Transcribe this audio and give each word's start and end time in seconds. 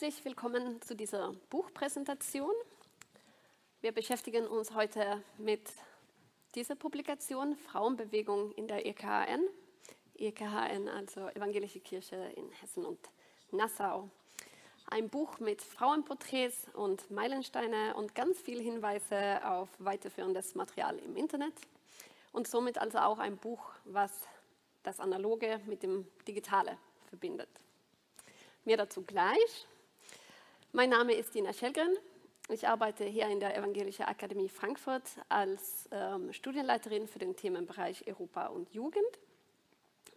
Herzlich 0.00 0.24
willkommen 0.24 0.80
zu 0.80 0.94
dieser 0.94 1.32
Buchpräsentation. 1.50 2.52
Wir 3.80 3.90
beschäftigen 3.90 4.46
uns 4.46 4.72
heute 4.72 5.24
mit 5.38 5.72
dieser 6.54 6.76
Publikation 6.76 7.56
Frauenbewegung 7.56 8.52
in 8.52 8.68
der 8.68 8.86
EKHN. 8.86 9.48
EKHN, 10.14 10.88
also 10.88 11.26
Evangelische 11.30 11.80
Kirche 11.80 12.14
in 12.36 12.48
Hessen 12.52 12.84
und 12.84 13.00
Nassau. 13.50 14.08
Ein 14.86 15.08
Buch 15.08 15.40
mit 15.40 15.62
Frauenporträts 15.62 16.68
und 16.74 17.10
Meilensteine 17.10 17.96
und 17.96 18.14
ganz 18.14 18.40
viele 18.40 18.62
Hinweise 18.62 19.44
auf 19.44 19.68
weiterführendes 19.80 20.54
Material 20.54 20.96
im 21.00 21.16
Internet. 21.16 21.54
Und 22.30 22.46
somit 22.46 22.78
also 22.78 22.98
auch 22.98 23.18
ein 23.18 23.36
Buch, 23.36 23.72
was 23.84 24.12
das 24.84 25.00
Analoge 25.00 25.60
mit 25.66 25.82
dem 25.82 26.06
Digitale 26.28 26.78
verbindet. 27.08 27.50
Mehr 28.64 28.76
dazu 28.76 29.02
gleich. 29.02 29.66
Mein 30.72 30.90
Name 30.90 31.14
ist 31.14 31.34
Dina 31.34 31.54
Schellgren. 31.54 31.96
Ich 32.50 32.68
arbeite 32.68 33.04
hier 33.04 33.26
in 33.28 33.40
der 33.40 33.56
Evangelischen 33.56 34.04
Akademie 34.04 34.50
Frankfurt 34.50 35.02
als 35.30 35.88
ähm, 35.90 36.30
Studienleiterin 36.30 37.08
für 37.08 37.18
den 37.18 37.34
Themenbereich 37.34 38.06
Europa 38.06 38.48
und 38.48 38.74
Jugend 38.74 39.18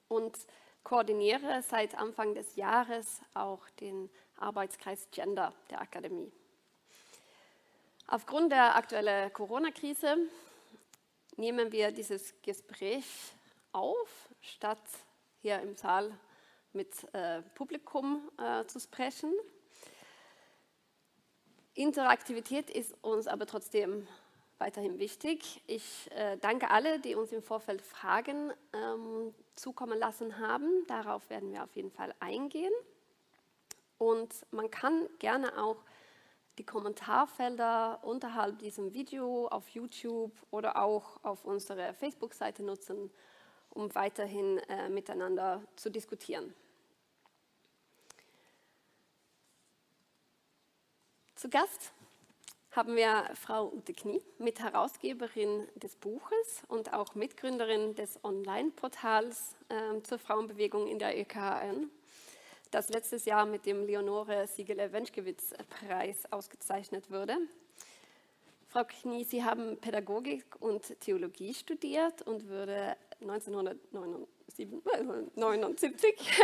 und 0.10 0.38
koordiniere 0.84 1.64
seit 1.64 1.98
Anfang 1.98 2.36
des 2.36 2.58
Jahres 2.58 3.22
auch 3.34 3.70
den 3.80 4.10
Arbeitskreis 4.36 5.08
Gender 5.12 5.54
der 5.70 5.80
Akademie. 5.80 6.30
Aufgrund 8.08 8.52
der 8.52 8.76
aktuellen 8.76 9.32
Corona-Krise 9.32 10.18
nehmen 11.38 11.72
wir 11.72 11.92
dieses 11.92 12.34
Gespräch 12.42 13.06
auf, 13.72 14.30
statt 14.42 14.84
hier 15.42 15.62
im 15.62 15.78
Saal 15.78 16.12
mit 16.74 16.92
äh, 17.14 17.42
Publikum 17.56 18.30
äh, 18.38 18.66
zu 18.66 18.82
sprechen. 18.82 19.32
Interaktivität 21.74 22.70
ist 22.70 22.96
uns 23.02 23.28
aber 23.28 23.46
trotzdem 23.46 24.08
weiterhin 24.58 25.00
wichtig. 25.00 25.62
Ich 25.68 26.10
äh, 26.12 26.38
danke 26.38 26.70
alle, 26.70 27.00
die 27.00 27.16
uns 27.16 27.32
im 27.32 27.42
Vorfeld 27.42 27.82
Fragen 27.82 28.52
ähm, 28.74 29.34
zukommen 29.56 29.98
lassen 29.98 30.38
haben. 30.38 30.86
Darauf 30.88 31.30
werden 31.30 31.52
wir 31.52 31.64
auf 31.64 31.76
jeden 31.76 31.92
Fall 31.92 32.14
eingehen. 32.20 32.74
Und 33.98 34.46
man 34.52 34.70
kann 34.70 35.08
gerne 35.20 35.62
auch 35.62 35.78
die 36.58 36.66
Kommentarfelder 36.66 38.00
unterhalb 38.04 38.60
diesem 38.60 38.94
Video 38.94 39.48
auf 39.48 39.70
YouTube 39.70 40.32
oder 40.52 40.82
auch 40.82 41.24
auf 41.24 41.46
unserer 41.46 41.94
Facebook-Seite 41.94 42.64
nutzen, 42.64 43.10
um 43.70 43.94
weiterhin 43.96 44.58
äh, 44.70 44.90
miteinander 44.90 45.64
zu 45.76 45.90
diskutieren. 45.90 46.54
Zu 51.42 51.50
Gast 51.50 51.92
haben 52.70 52.96
wir 52.96 53.32
Frau 53.34 53.74
Ute 53.74 53.96
Knie, 53.96 54.22
Mitherausgeberin 54.38 55.68
des 55.74 55.96
Buches 55.96 56.62
und 56.68 56.94
auch 56.94 57.16
Mitgründerin 57.16 57.96
des 57.96 58.24
Online-Portals 58.24 59.56
äh, 59.70 60.00
zur 60.04 60.20
Frauenbewegung 60.20 60.86
in 60.86 61.00
der 61.00 61.20
ÖKN, 61.20 61.90
das 62.70 62.90
letztes 62.90 63.26
Jahr 63.26 63.48
mit 63.48 63.66
dem 63.66 63.88
Leonore 63.88 64.46
Siegele-Wenschkewitz-Preis 64.46 66.32
ausgezeichnet 66.32 67.10
wurde. 67.10 67.38
Frau 68.68 68.84
Knie, 68.84 69.24
Sie 69.24 69.44
haben 69.44 69.78
Pädagogik 69.78 70.46
und 70.60 71.00
Theologie 71.00 71.56
studiert 71.56 72.22
und 72.22 72.48
wurde 72.48 72.96
1979 73.20 76.16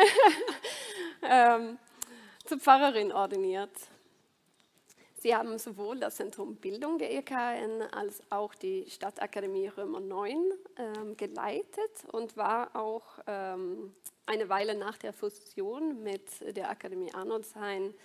ähm, 1.21 1.77
zur 2.45 2.59
Pfarrerin 2.59 3.11
ordiniert. 3.11 3.69
Sie 5.19 5.35
haben 5.35 5.57
sowohl 5.57 6.00
das 6.00 6.17
Zentrum 6.17 6.55
Bildung 6.57 7.00
der 7.00 7.11
EKN 7.11 7.81
als 7.91 8.22
auch 8.29 8.53
die 8.53 8.85
Stadtakademie 8.88 9.67
Römer 9.67 10.00
9 10.00 10.38
ähm, 10.78 11.17
geleitet 11.17 12.05
und 12.11 12.38
war 12.38 12.75
auch 12.75 13.03
ähm, 13.25 13.95
eine 14.27 14.47
Weile 14.47 14.75
nach 14.75 14.97
der 14.97 15.13
Fusion 15.13 16.03
mit 16.03 16.56
der 16.56 16.69
Akademie 16.69 17.11
Arnoldshain 17.13 17.95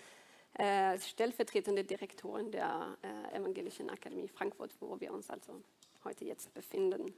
äh, 0.55 0.99
stellvertretende 0.99 1.85
Direktorin 1.85 2.51
der 2.51 2.97
äh, 3.03 3.37
Evangelischen 3.37 3.91
Akademie 3.91 4.29
Frankfurt, 4.29 4.71
wo 4.81 4.99
wir 4.99 5.13
uns 5.13 5.29
also 5.29 5.63
heute 6.05 6.25
jetzt 6.25 6.55
befinden. 6.55 7.15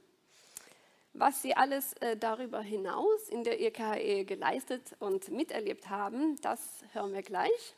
Was 1.13 1.41
Sie 1.41 1.55
alles 1.55 1.93
äh, 2.01 2.17
darüber 2.17 2.59
hinaus 2.59 3.29
in 3.29 3.45
der 3.45 3.61
EKE 3.61 4.25
geleistet 4.25 4.95
und 4.99 5.29
miterlebt 5.29 5.89
haben, 5.89 6.35
das 6.41 6.83
hören 6.91 7.13
wir 7.13 7.21
gleich. 7.21 7.75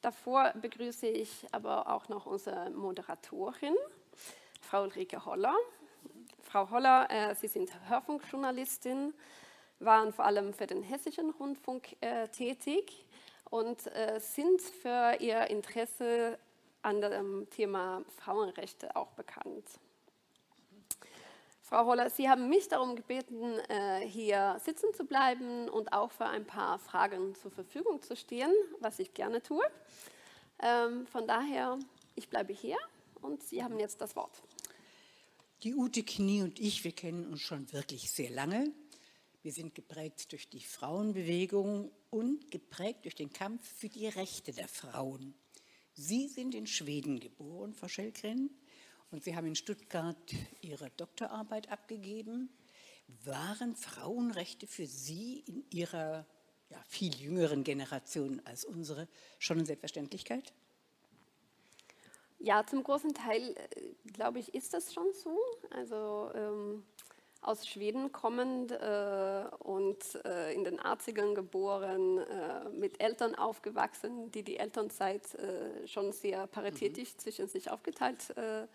Davor 0.00 0.52
begrüße 0.54 1.06
ich 1.06 1.46
aber 1.52 1.88
auch 1.88 2.08
noch 2.08 2.24
unsere 2.24 2.70
Moderatorin, 2.70 3.74
Frau 4.62 4.84
Ulrike 4.84 5.26
Holler. 5.26 5.54
Frau 6.42 6.70
Holler, 6.70 7.06
äh, 7.10 7.34
Sie 7.34 7.48
sind 7.48 7.70
Hörfunkjournalistin, 7.88 9.12
waren 9.78 10.12
vor 10.12 10.24
allem 10.24 10.54
für 10.54 10.66
den 10.66 10.82
Hessischen 10.82 11.30
Rundfunk 11.30 11.96
äh, 12.00 12.28
tätig 12.28 13.04
und 13.50 13.86
äh, 13.94 14.18
sind 14.20 14.62
für 14.62 15.16
Ihr 15.20 15.48
Interesse 15.50 16.38
an 16.80 17.02
dem 17.02 17.48
Thema 17.50 18.02
Frauenrechte 18.16 18.96
auch 18.96 19.12
bekannt. 19.12 19.66
Frau 21.70 21.86
Holler, 21.86 22.10
Sie 22.10 22.28
haben 22.28 22.48
mich 22.48 22.66
darum 22.66 22.96
gebeten, 22.96 23.44
äh, 23.68 24.04
hier 24.04 24.60
sitzen 24.64 24.92
zu 24.92 25.04
bleiben 25.04 25.68
und 25.68 25.92
auch 25.92 26.10
für 26.10 26.26
ein 26.26 26.44
paar 26.44 26.80
Fragen 26.80 27.36
zur 27.36 27.52
Verfügung 27.52 28.02
zu 28.02 28.16
stehen, 28.16 28.50
was 28.80 28.98
ich 28.98 29.14
gerne 29.14 29.40
tue. 29.40 29.62
Ähm, 30.60 31.06
von 31.06 31.28
daher, 31.28 31.78
ich 32.16 32.28
bleibe 32.28 32.52
hier 32.52 32.76
und 33.22 33.44
Sie 33.44 33.62
haben 33.62 33.78
jetzt 33.78 34.00
das 34.00 34.16
Wort. 34.16 34.42
Die 35.62 35.76
Ute 35.76 36.02
Knie 36.02 36.42
und 36.42 36.58
ich, 36.58 36.82
wir 36.82 36.90
kennen 36.90 37.24
uns 37.28 37.42
schon 37.42 37.72
wirklich 37.72 38.10
sehr 38.10 38.30
lange. 38.30 38.72
Wir 39.42 39.52
sind 39.52 39.76
geprägt 39.76 40.32
durch 40.32 40.50
die 40.50 40.64
Frauenbewegung 40.64 41.92
und 42.10 42.50
geprägt 42.50 43.04
durch 43.04 43.14
den 43.14 43.32
Kampf 43.32 43.64
für 43.78 43.88
die 43.88 44.08
Rechte 44.08 44.52
der 44.52 44.66
Frauen. 44.66 45.34
Sie 45.92 46.26
sind 46.26 46.56
in 46.56 46.66
Schweden 46.66 47.20
geboren, 47.20 47.74
Frau 47.74 47.86
Schellgren, 47.86 48.50
und 49.10 49.24
Sie 49.24 49.36
haben 49.36 49.46
in 49.46 49.56
Stuttgart 49.56 50.16
Ihre 50.60 50.90
Doktorarbeit 50.90 51.70
abgegeben. 51.70 52.48
Waren 53.24 53.74
Frauenrechte 53.74 54.66
für 54.66 54.86
Sie 54.86 55.42
in 55.46 55.64
Ihrer 55.70 56.24
ja, 56.70 56.78
viel 56.88 57.14
jüngeren 57.16 57.64
Generation 57.64 58.40
als 58.44 58.64
unsere 58.64 59.08
schon 59.38 59.58
eine 59.58 59.66
Selbstverständlichkeit? 59.66 60.52
Ja, 62.38 62.64
zum 62.64 62.84
großen 62.84 63.12
Teil, 63.12 63.54
äh, 63.56 64.12
glaube 64.12 64.38
ich, 64.38 64.54
ist 64.54 64.72
das 64.72 64.94
schon 64.94 65.12
so. 65.12 65.38
Also 65.70 66.30
ähm, 66.34 66.84
aus 67.42 67.66
Schweden 67.66 68.12
kommend 68.12 68.70
äh, 68.70 69.44
und 69.58 70.24
äh, 70.24 70.54
in 70.54 70.62
den 70.62 70.78
80ern 70.78 71.34
geboren, 71.34 72.18
äh, 72.18 72.68
mit 72.70 73.02
Eltern 73.02 73.34
aufgewachsen, 73.34 74.30
die 74.30 74.44
die 74.44 74.58
Elternzeit 74.58 75.34
äh, 75.34 75.86
schon 75.88 76.12
sehr 76.12 76.46
paritätisch 76.46 77.14
mhm. 77.14 77.18
zwischen 77.18 77.48
sich 77.48 77.70
aufgeteilt 77.70 78.34
haben 78.36 78.68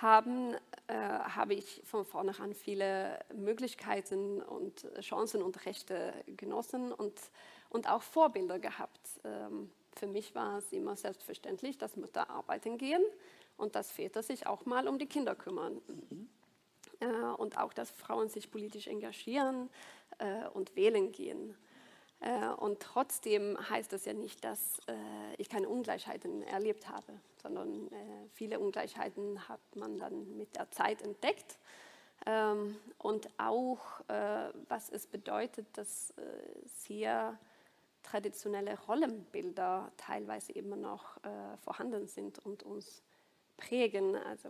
haben, 0.00 0.54
äh, 0.88 0.94
habe 0.94 1.54
ich 1.54 1.82
von 1.84 2.04
vornherein 2.04 2.54
viele 2.54 3.18
Möglichkeiten 3.34 4.42
und 4.42 4.86
Chancen 5.00 5.42
und 5.42 5.64
Rechte 5.66 6.12
genossen 6.36 6.92
und, 6.92 7.18
und 7.70 7.88
auch 7.88 8.02
Vorbilder 8.02 8.58
gehabt. 8.58 9.20
Ähm, 9.24 9.70
für 9.96 10.06
mich 10.06 10.34
war 10.34 10.58
es 10.58 10.72
immer 10.72 10.96
selbstverständlich, 10.96 11.78
dass 11.78 11.96
Mütter 11.96 12.28
arbeiten 12.28 12.78
gehen 12.78 13.02
und 13.56 13.74
dass 13.74 13.90
Väter 13.90 14.22
sich 14.22 14.46
auch 14.46 14.66
mal 14.66 14.88
um 14.88 14.98
die 14.98 15.06
Kinder 15.06 15.34
kümmern. 15.34 15.80
Mhm. 15.86 16.28
Äh, 17.00 17.06
und 17.06 17.58
auch, 17.58 17.72
dass 17.72 17.90
Frauen 17.90 18.28
sich 18.28 18.50
politisch 18.50 18.86
engagieren 18.86 19.70
äh, 20.18 20.46
und 20.48 20.76
wählen 20.76 21.12
gehen. 21.12 21.56
Äh, 22.20 22.48
und 22.48 22.80
trotzdem 22.80 23.56
heißt 23.68 23.92
das 23.92 24.04
ja 24.04 24.12
nicht, 24.12 24.44
dass 24.44 24.78
äh, 24.86 24.94
ich 25.38 25.48
keine 25.48 25.68
Ungleichheiten 25.68 26.42
erlebt 26.42 26.88
habe, 26.88 27.12
sondern 27.42 27.88
äh, 27.88 28.28
viele 28.32 28.58
Ungleichheiten 28.58 29.48
hat 29.48 29.60
man 29.74 29.98
dann 29.98 30.36
mit 30.36 30.56
der 30.56 30.70
Zeit 30.70 31.02
entdeckt. 31.02 31.58
Ähm, 32.24 32.76
und 32.98 33.28
auch, 33.38 34.00
was 34.68 34.88
es 34.90 35.06
bedeutet, 35.06 35.66
dass 35.74 36.12
sehr 36.64 37.38
traditionelle 38.02 38.78
Rollenbilder 38.86 39.92
teilweise 39.96 40.52
immer 40.52 40.76
noch 40.76 41.18
vorhanden 41.62 42.08
sind 42.08 42.38
und 42.38 42.62
uns 42.62 43.02
prägen. 43.56 44.16
Also 44.16 44.48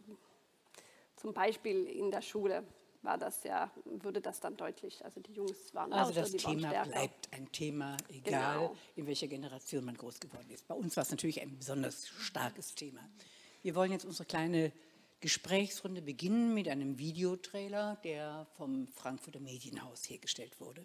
zum 1.16 1.34
Beispiel 1.34 1.86
in 1.86 2.10
der 2.10 2.22
Schule 2.22 2.64
war 3.06 3.16
das 3.16 3.42
ja, 3.44 3.70
würde 3.84 4.20
das 4.20 4.40
dann 4.40 4.56
deutlich. 4.56 5.02
Also 5.04 5.20
die 5.20 5.32
Jungs 5.32 5.72
waren 5.74 5.92
Also 5.92 6.12
das 6.12 6.32
Thema 6.32 6.84
bleibt 6.84 7.32
ein 7.32 7.50
Thema, 7.52 7.96
egal 8.08 8.58
genau. 8.58 8.76
in 8.96 9.06
welcher 9.06 9.28
Generation 9.28 9.84
man 9.84 9.96
groß 9.96 10.20
geworden 10.20 10.50
ist. 10.50 10.66
Bei 10.66 10.74
uns 10.74 10.96
war 10.96 11.02
es 11.02 11.10
natürlich 11.10 11.40
ein 11.40 11.56
besonders 11.56 12.08
starkes 12.08 12.74
Thema. 12.74 13.00
Wir 13.62 13.74
wollen 13.74 13.92
jetzt 13.92 14.04
unsere 14.04 14.26
kleine 14.26 14.72
Gesprächsrunde 15.20 16.02
beginnen 16.02 16.52
mit 16.52 16.68
einem 16.68 16.98
Videotrailer, 16.98 17.96
der 18.04 18.46
vom 18.56 18.88
Frankfurter 18.88 19.40
Medienhaus 19.40 20.08
hergestellt 20.10 20.60
wurde. 20.60 20.84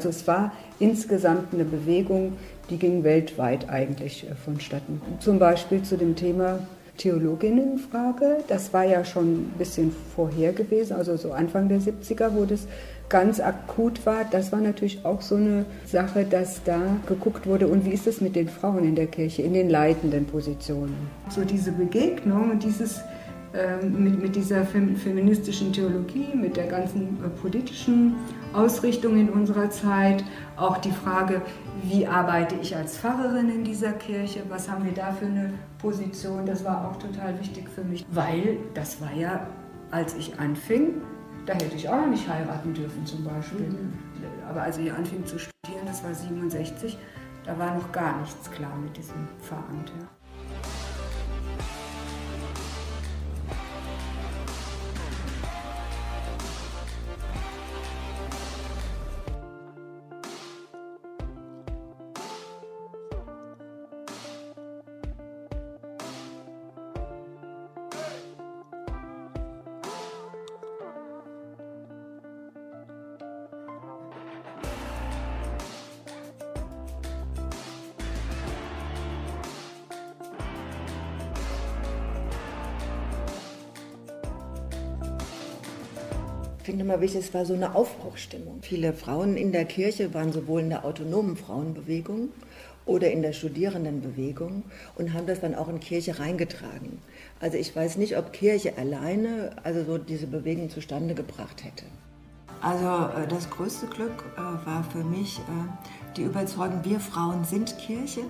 Also 0.00 0.08
es 0.08 0.26
war 0.26 0.52
insgesamt 0.78 1.52
eine 1.52 1.64
Bewegung, 1.64 2.32
die 2.70 2.78
ging 2.78 3.04
weltweit 3.04 3.68
eigentlich 3.68 4.26
äh, 4.26 4.34
vonstatten. 4.34 5.02
Zum 5.18 5.38
Beispiel 5.38 5.82
zu 5.82 5.98
dem 5.98 6.16
Thema 6.16 6.60
Theologinnenfrage. 6.96 8.38
Das 8.48 8.72
war 8.72 8.84
ja 8.84 9.04
schon 9.04 9.26
ein 9.26 9.54
bisschen 9.58 9.92
vorher 10.16 10.54
gewesen, 10.54 10.94
also 10.94 11.18
so 11.18 11.32
Anfang 11.32 11.68
der 11.68 11.80
70er, 11.80 12.30
wo 12.32 12.46
das 12.46 12.66
ganz 13.10 13.40
akut 13.40 14.06
war. 14.06 14.24
Das 14.30 14.52
war 14.52 14.60
natürlich 14.62 15.04
auch 15.04 15.20
so 15.20 15.34
eine 15.34 15.66
Sache, 15.84 16.24
dass 16.24 16.64
da 16.64 16.80
geguckt 17.06 17.46
wurde, 17.46 17.68
und 17.68 17.84
wie 17.84 17.90
ist 17.90 18.06
es 18.06 18.22
mit 18.22 18.36
den 18.36 18.48
Frauen 18.48 18.84
in 18.84 18.94
der 18.94 19.06
Kirche, 19.06 19.42
in 19.42 19.52
den 19.52 19.68
leitenden 19.68 20.24
Positionen. 20.24 20.96
So 21.28 21.44
diese 21.44 21.72
Begegnung 21.72 22.52
und 22.52 22.62
dieses 22.62 23.02
ähm, 23.52 24.04
mit, 24.04 24.22
mit 24.22 24.36
dieser 24.36 24.64
feministischen 24.64 25.72
Theologie, 25.72 26.28
mit 26.34 26.56
der 26.56 26.68
ganzen 26.68 27.18
äh, 27.22 27.28
politischen 27.40 28.14
Ausrichtung 28.52 29.16
in 29.18 29.30
unserer 29.30 29.70
Zeit, 29.70 30.24
auch 30.56 30.78
die 30.78 30.90
Frage, 30.90 31.42
wie 31.82 32.06
arbeite 32.06 32.56
ich 32.56 32.76
als 32.76 32.98
Pfarrerin 32.98 33.48
in 33.48 33.64
dieser 33.64 33.92
Kirche, 33.92 34.42
was 34.48 34.70
haben 34.70 34.84
wir 34.84 34.92
da 34.92 35.12
für 35.12 35.26
eine 35.26 35.52
Position, 35.78 36.44
das 36.46 36.64
war 36.64 36.88
auch 36.88 36.96
total 36.96 37.38
wichtig 37.38 37.68
für 37.68 37.84
mich, 37.84 38.04
weil 38.10 38.58
das 38.74 39.00
war 39.00 39.12
ja, 39.12 39.46
als 39.90 40.14
ich 40.14 40.38
anfing, 40.38 40.94
da 41.46 41.54
hätte 41.54 41.76
ich 41.76 41.88
auch 41.88 41.96
noch 41.96 42.08
nicht 42.08 42.28
heiraten 42.28 42.74
dürfen 42.74 43.06
zum 43.06 43.24
Beispiel. 43.24 43.68
Mhm. 43.68 43.92
Aber 44.48 44.62
als 44.62 44.78
ich 44.78 44.92
anfing 44.92 45.24
zu 45.24 45.38
studieren, 45.38 45.86
das 45.86 46.04
war 46.04 46.12
67, 46.12 46.98
da 47.44 47.58
war 47.58 47.74
noch 47.74 47.90
gar 47.92 48.20
nichts 48.20 48.50
klar 48.50 48.76
mit 48.76 48.96
diesem 48.96 49.28
Pfarramt. 49.40 49.92
Ja. 49.98 50.19
Immer 87.00 87.08
wichtig, 87.08 87.28
es 87.28 87.34
war 87.34 87.46
so 87.46 87.54
eine 87.54 87.74
Aufbruchstimmung. 87.74 88.58
Viele 88.62 88.92
Frauen 88.92 89.36
in 89.36 89.52
der 89.52 89.64
Kirche 89.64 90.12
waren 90.12 90.32
sowohl 90.32 90.60
in 90.60 90.68
der 90.68 90.84
autonomen 90.84 91.36
Frauenbewegung 91.36 92.28
oder 92.84 93.10
in 93.10 93.22
der 93.22 93.32
Studierendenbewegung 93.32 94.64
und 94.96 95.14
haben 95.14 95.26
das 95.26 95.40
dann 95.40 95.54
auch 95.54 95.68
in 95.68 95.80
Kirche 95.80 96.18
reingetragen. 96.18 96.98
Also 97.40 97.56
ich 97.56 97.74
weiß 97.74 97.96
nicht, 97.96 98.18
ob 98.18 98.32
Kirche 98.32 98.76
alleine 98.76 99.56
also 99.62 99.84
so 99.84 99.96
diese 99.98 100.26
Bewegung 100.26 100.68
zustande 100.68 101.14
gebracht 101.14 101.64
hätte. 101.64 101.86
Also 102.60 103.18
äh, 103.18 103.26
das 103.26 103.48
größte 103.48 103.86
Glück 103.86 104.24
äh, 104.36 104.66
war 104.66 104.84
für 104.92 105.02
mich 105.02 105.38
äh, 105.38 106.12
die 106.16 106.22
Überzeugung, 106.24 106.84
wir 106.84 107.00
Frauen 107.00 107.44
sind 107.44 107.78
Kirche. 107.78 108.20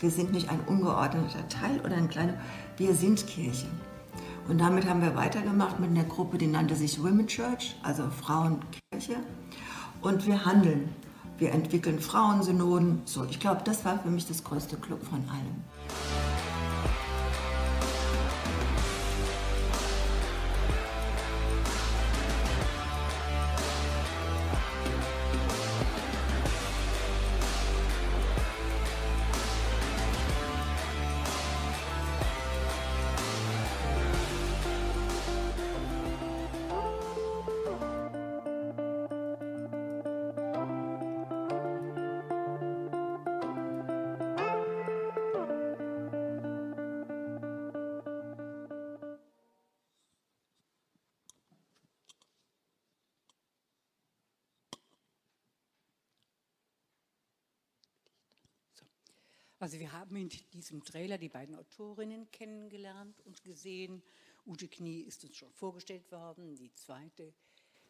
Wir 0.00 0.10
sind 0.10 0.32
nicht 0.32 0.50
ein 0.50 0.60
ungeordneter 0.66 1.48
Teil 1.48 1.80
oder 1.84 1.96
ein 1.96 2.08
kleiner, 2.08 2.34
wir 2.76 2.94
sind 2.94 3.24
Kirche. 3.28 3.66
Und 4.48 4.58
damit 4.58 4.88
haben 4.88 5.02
wir 5.02 5.14
weitergemacht 5.14 5.78
mit 5.78 5.90
einer 5.90 6.04
Gruppe, 6.04 6.38
die 6.38 6.46
nannte 6.46 6.74
sich 6.74 7.02
Women 7.02 7.26
Church, 7.26 7.76
also 7.82 8.04
Frauenkirche. 8.10 9.16
Und 10.00 10.26
wir 10.26 10.46
handeln. 10.46 10.88
Wir 11.36 11.52
entwickeln 11.52 12.00
Frauensynoden. 12.00 13.02
So, 13.04 13.24
ich 13.24 13.38
glaube, 13.38 13.60
das 13.64 13.84
war 13.84 13.98
für 13.98 14.08
mich 14.08 14.26
das 14.26 14.42
größte 14.42 14.76
Glück 14.76 15.04
von 15.04 15.20
allem. 15.28 16.07
Also 59.68 59.80
wir 59.80 59.92
haben 59.92 60.16
in 60.16 60.30
diesem 60.54 60.82
Trailer 60.82 61.18
die 61.18 61.28
beiden 61.28 61.54
Autorinnen 61.54 62.30
kennengelernt 62.30 63.20
und 63.26 63.44
gesehen. 63.44 64.02
Ute 64.46 64.66
Knie 64.66 65.02
ist 65.02 65.22
uns 65.24 65.36
schon 65.36 65.52
vorgestellt 65.52 66.10
worden. 66.10 66.56
Die 66.56 66.72
zweite, 66.72 67.34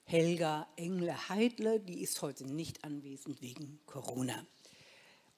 Helga 0.02 0.66
Engle-Heidler, 0.74 1.78
die 1.78 2.02
ist 2.02 2.20
heute 2.20 2.44
nicht 2.46 2.82
anwesend 2.82 3.42
wegen 3.42 3.78
Corona. 3.86 4.44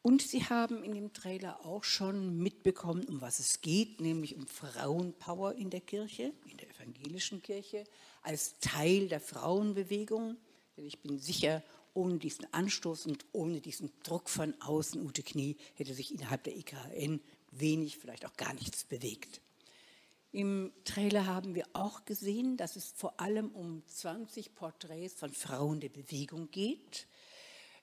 Und 0.01 0.23
Sie 0.23 0.43
haben 0.43 0.83
in 0.83 0.95
dem 0.95 1.13
Trailer 1.13 1.61
auch 1.67 1.85
schon 1.85 2.39
mitbekommen, 2.39 3.05
um 3.05 3.21
was 3.21 3.39
es 3.39 3.61
geht, 3.61 4.01
nämlich 4.01 4.35
um 4.35 4.47
Frauenpower 4.47 5.57
in 5.57 5.69
der 5.69 5.83
Kirche, 5.83 6.33
in 6.51 6.57
der 6.57 6.71
evangelischen 6.71 7.43
Kirche, 7.43 7.85
als 8.23 8.59
Teil 8.61 9.09
der 9.09 9.21
Frauenbewegung. 9.21 10.39
Denn 10.79 10.87
ich 10.87 11.03
bin 11.03 11.19
sicher, 11.19 11.63
ohne 11.95 12.19
diesen 12.19 12.53
Anstoß 12.53 13.07
und 13.07 13.27
ohne 13.33 13.61
diesen 13.61 13.91
Druck 14.03 14.29
von 14.29 14.55
außen, 14.61 15.01
Ute 15.05 15.23
Knie, 15.23 15.57
hätte 15.75 15.95
sich 15.95 16.15
innerhalb 16.15 16.45
der 16.45 16.57
IKN 16.57 17.21
wenig, 17.51 17.99
vielleicht 17.99 18.27
auch 18.27 18.37
gar 18.37 18.55
nichts 18.55 18.85
bewegt. 18.85 19.41
Im 20.33 20.73
Trailer 20.85 21.27
haben 21.27 21.57
wir 21.57 21.67
auch 21.73 22.05
gesehen, 22.05 22.57
dass 22.57 22.77
es 22.77 22.93
vor 22.93 23.19
allem 23.21 23.51
um 23.51 23.83
20 23.89 24.55
Porträts 24.55 25.15
von 25.15 25.33
Frauen 25.33 25.81
der 25.81 25.89
Bewegung 25.89 26.51
geht. 26.53 27.09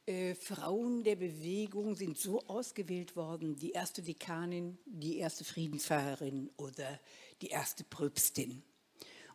Äh, 0.05 0.33
Frauen 0.35 1.03
der 1.03 1.17
Bewegung 1.17 1.95
sind 1.95 2.17
so 2.17 2.39
ausgewählt 2.47 3.17
worden, 3.17 3.57
die 3.57 3.71
erste 3.71 4.01
Dekanin, 4.01 4.77
die 4.85 5.17
erste 5.17 5.43
Friedensfahrerin 5.43 6.49
oder 6.55 6.99
die 7.41 7.49
erste 7.49 7.83
Pröbstin. 7.83 8.63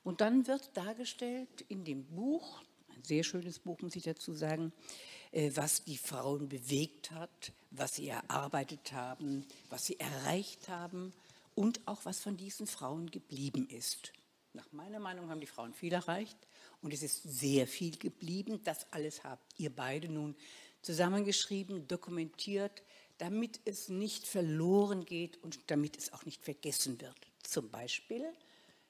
Und 0.02 0.23
dann 0.23 0.47
wird 0.47 0.75
dargestellt 0.75 1.67
in 1.69 1.85
dem 1.85 2.07
Buch, 2.07 2.62
sehr 3.02 3.25
schönes 3.25 3.59
Buch, 3.59 3.80
muss 3.80 3.97
ich 3.97 4.04
dazu 4.04 4.32
sagen, 4.32 4.73
äh, 5.32 5.50
was 5.54 5.85
die 5.85 5.97
Frauen 5.97 6.49
bewegt 6.49 7.11
hat, 7.11 7.52
was 7.71 7.97
sie 7.97 8.09
erarbeitet 8.09 8.92
haben, 8.92 9.47
was 9.71 9.87
sie 9.87 9.99
erreicht 9.99 10.68
haben 10.68 11.12
und 11.54 11.80
auch 11.87 12.04
was 12.04 12.21
von 12.21 12.37
diesen 12.37 12.66
Frauen 12.66 13.11
geblieben 13.11 13.68
ist. 13.68 14.12
Nach 14.54 14.71
meiner 14.73 15.00
Meinung 15.00 15.30
haben 15.30 15.40
die 15.40 15.47
Frauen 15.47 15.73
viel 15.73 15.92
erreicht 15.92 16.37
und 16.82 16.92
es 16.92 17.02
ist 17.02 17.23
sehr 17.23 17.66
viel 17.66 17.97
geblieben. 17.97 18.61
Das 18.64 18.87
alles 18.92 19.25
habt 19.25 19.59
ihr 19.59 19.71
beide 19.71 20.09
nun 20.09 20.37
zusammengeschrieben, 20.82 21.88
dokumentiert, 21.88 22.82
damit 23.18 23.61
es 23.64 23.88
nicht 23.88 24.26
verloren 24.26 25.04
geht 25.04 25.42
und 25.42 25.59
damit 25.71 25.97
es 25.97 26.12
auch 26.12 26.26
nicht 26.26 26.42
vergessen 26.42 27.00
wird. 27.00 27.16
Zum 27.42 27.71
Beispiel 27.71 28.25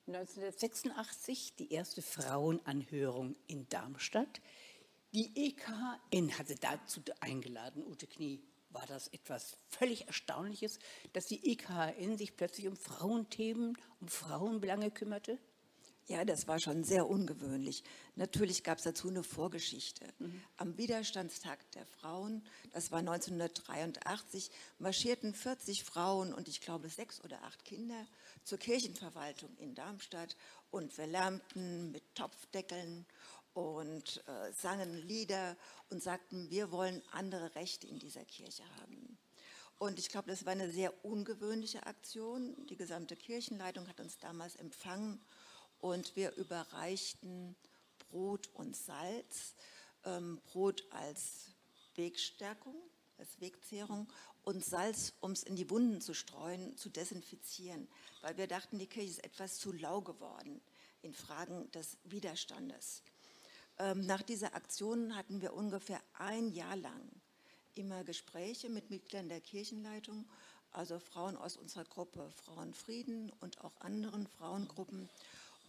1986 0.08 1.54
die 1.54 1.72
erste 1.72 2.02
Frauenanhörung 2.02 3.36
in 3.46 3.68
Darmstadt. 3.68 4.40
Die 5.14 5.30
EKN 5.46 6.36
hatte 6.36 6.56
dazu 6.56 7.00
eingeladen, 7.20 7.86
Ute 7.86 8.08
Knie. 8.08 8.42
War 8.70 8.86
das 8.86 9.08
etwas 9.08 9.58
völlig 9.68 10.08
Erstaunliches, 10.08 10.80
dass 11.12 11.26
die 11.26 11.52
EKN 11.52 12.16
sich 12.16 12.36
plötzlich 12.36 12.66
um 12.66 12.76
Frauenthemen, 12.76 13.78
um 14.00 14.08
Frauenbelange 14.08 14.90
kümmerte? 14.90 15.38
Ja, 16.08 16.24
das 16.24 16.48
war 16.48 16.58
schon 16.58 16.82
sehr 16.82 17.08
ungewöhnlich. 17.08 17.84
Natürlich 18.16 18.64
gab 18.64 18.78
es 18.78 18.84
dazu 18.84 19.08
eine 19.08 19.22
Vorgeschichte. 19.22 20.04
Mhm. 20.18 20.42
Am 20.56 20.76
Widerstandstag 20.76 21.58
der 21.72 21.86
Frauen, 21.86 22.44
das 22.72 22.90
war 22.90 22.98
1983, 22.98 24.50
marschierten 24.78 25.32
40 25.32 25.84
Frauen 25.84 26.34
und 26.34 26.48
ich 26.48 26.60
glaube 26.60 26.88
sechs 26.88 27.22
oder 27.22 27.42
acht 27.44 27.64
Kinder 27.64 28.06
zur 28.42 28.58
Kirchenverwaltung 28.58 29.56
in 29.58 29.74
Darmstadt 29.74 30.36
und 30.70 30.96
wir 30.98 31.06
lärmten 31.06 31.92
mit 31.92 32.02
Topfdeckeln 32.16 33.06
und 33.54 34.24
äh, 34.26 34.52
sangen 34.52 35.06
Lieder 35.06 35.56
und 35.90 36.02
sagten, 36.02 36.50
wir 36.50 36.72
wollen 36.72 37.00
andere 37.12 37.54
Rechte 37.54 37.86
in 37.86 37.98
dieser 37.98 38.24
Kirche 38.24 38.64
haben. 38.80 39.18
Und 39.78 39.98
ich 39.98 40.08
glaube, 40.08 40.30
das 40.30 40.46
war 40.46 40.52
eine 40.52 40.70
sehr 40.70 41.04
ungewöhnliche 41.04 41.86
Aktion. 41.86 42.54
Die 42.68 42.76
gesamte 42.76 43.16
Kirchenleitung 43.16 43.88
hat 43.88 44.00
uns 44.00 44.18
damals 44.18 44.56
empfangen 44.56 45.20
und 45.82 46.16
wir 46.16 46.34
überreichten 46.36 47.54
Brot 47.98 48.48
und 48.54 48.74
Salz 48.74 49.54
ähm, 50.04 50.40
Brot 50.46 50.84
als 50.90 51.50
Wegstärkung, 51.96 52.76
als 53.18 53.40
Wegzehrung 53.40 54.10
und 54.44 54.64
Salz, 54.64 55.12
um 55.20 55.32
es 55.32 55.42
in 55.42 55.56
die 55.56 55.68
Wunden 55.68 56.00
zu 56.00 56.14
streuen, 56.14 56.76
zu 56.76 56.88
desinfizieren, 56.88 57.88
weil 58.22 58.36
wir 58.36 58.46
dachten, 58.46 58.78
die 58.78 58.86
Kirche 58.86 59.10
ist 59.10 59.24
etwas 59.24 59.58
zu 59.58 59.72
lau 59.72 60.00
geworden 60.00 60.60
in 61.02 61.12
Fragen 61.14 61.70
des 61.72 61.98
Widerstandes. 62.04 63.02
Ähm, 63.78 64.06
nach 64.06 64.22
dieser 64.22 64.54
Aktion 64.54 65.16
hatten 65.16 65.42
wir 65.42 65.52
ungefähr 65.52 66.00
ein 66.14 66.52
Jahr 66.52 66.76
lang 66.76 67.10
immer 67.74 68.04
Gespräche 68.04 68.68
mit 68.68 68.90
Mitgliedern 68.90 69.28
der 69.28 69.40
Kirchenleitung, 69.40 70.26
also 70.70 70.98
Frauen 71.00 71.36
aus 71.36 71.56
unserer 71.56 71.84
Gruppe 71.84 72.30
Frauenfrieden 72.44 73.32
und 73.40 73.62
auch 73.64 73.72
anderen 73.80 74.26
Frauengruppen. 74.26 75.08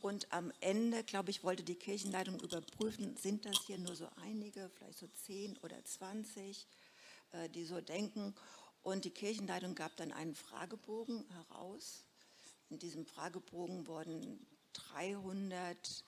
Und 0.04 0.34
am 0.34 0.52
Ende, 0.60 1.02
glaube 1.06 1.32
ich, 1.32 1.46
wollte 1.46 1.64
die 1.64 1.78
Kirchenleitung 1.78 2.38
überprüfen, 2.42 3.16
sind 3.16 3.46
das 3.46 3.66
hier 3.66 3.78
nur 3.78 3.96
so 3.96 4.06
einige, 4.22 4.70
vielleicht 4.72 5.00
so 5.00 5.08
zehn 5.08 5.58
oder 5.60 5.82
zwanzig, 5.86 6.68
äh, 7.32 7.48
die 7.48 7.64
so 7.64 7.80
denken. 7.80 8.36
Und 8.82 9.06
die 9.06 9.12
Kirchenleitung 9.12 9.76
gab 9.76 9.96
dann 9.96 10.12
einen 10.12 10.36
Fragebogen 10.36 11.26
heraus. 11.30 12.04
In 12.70 12.80
diesem 12.80 13.06
Fragebogen 13.06 13.88
wurden 13.88 14.46
300 14.74 16.04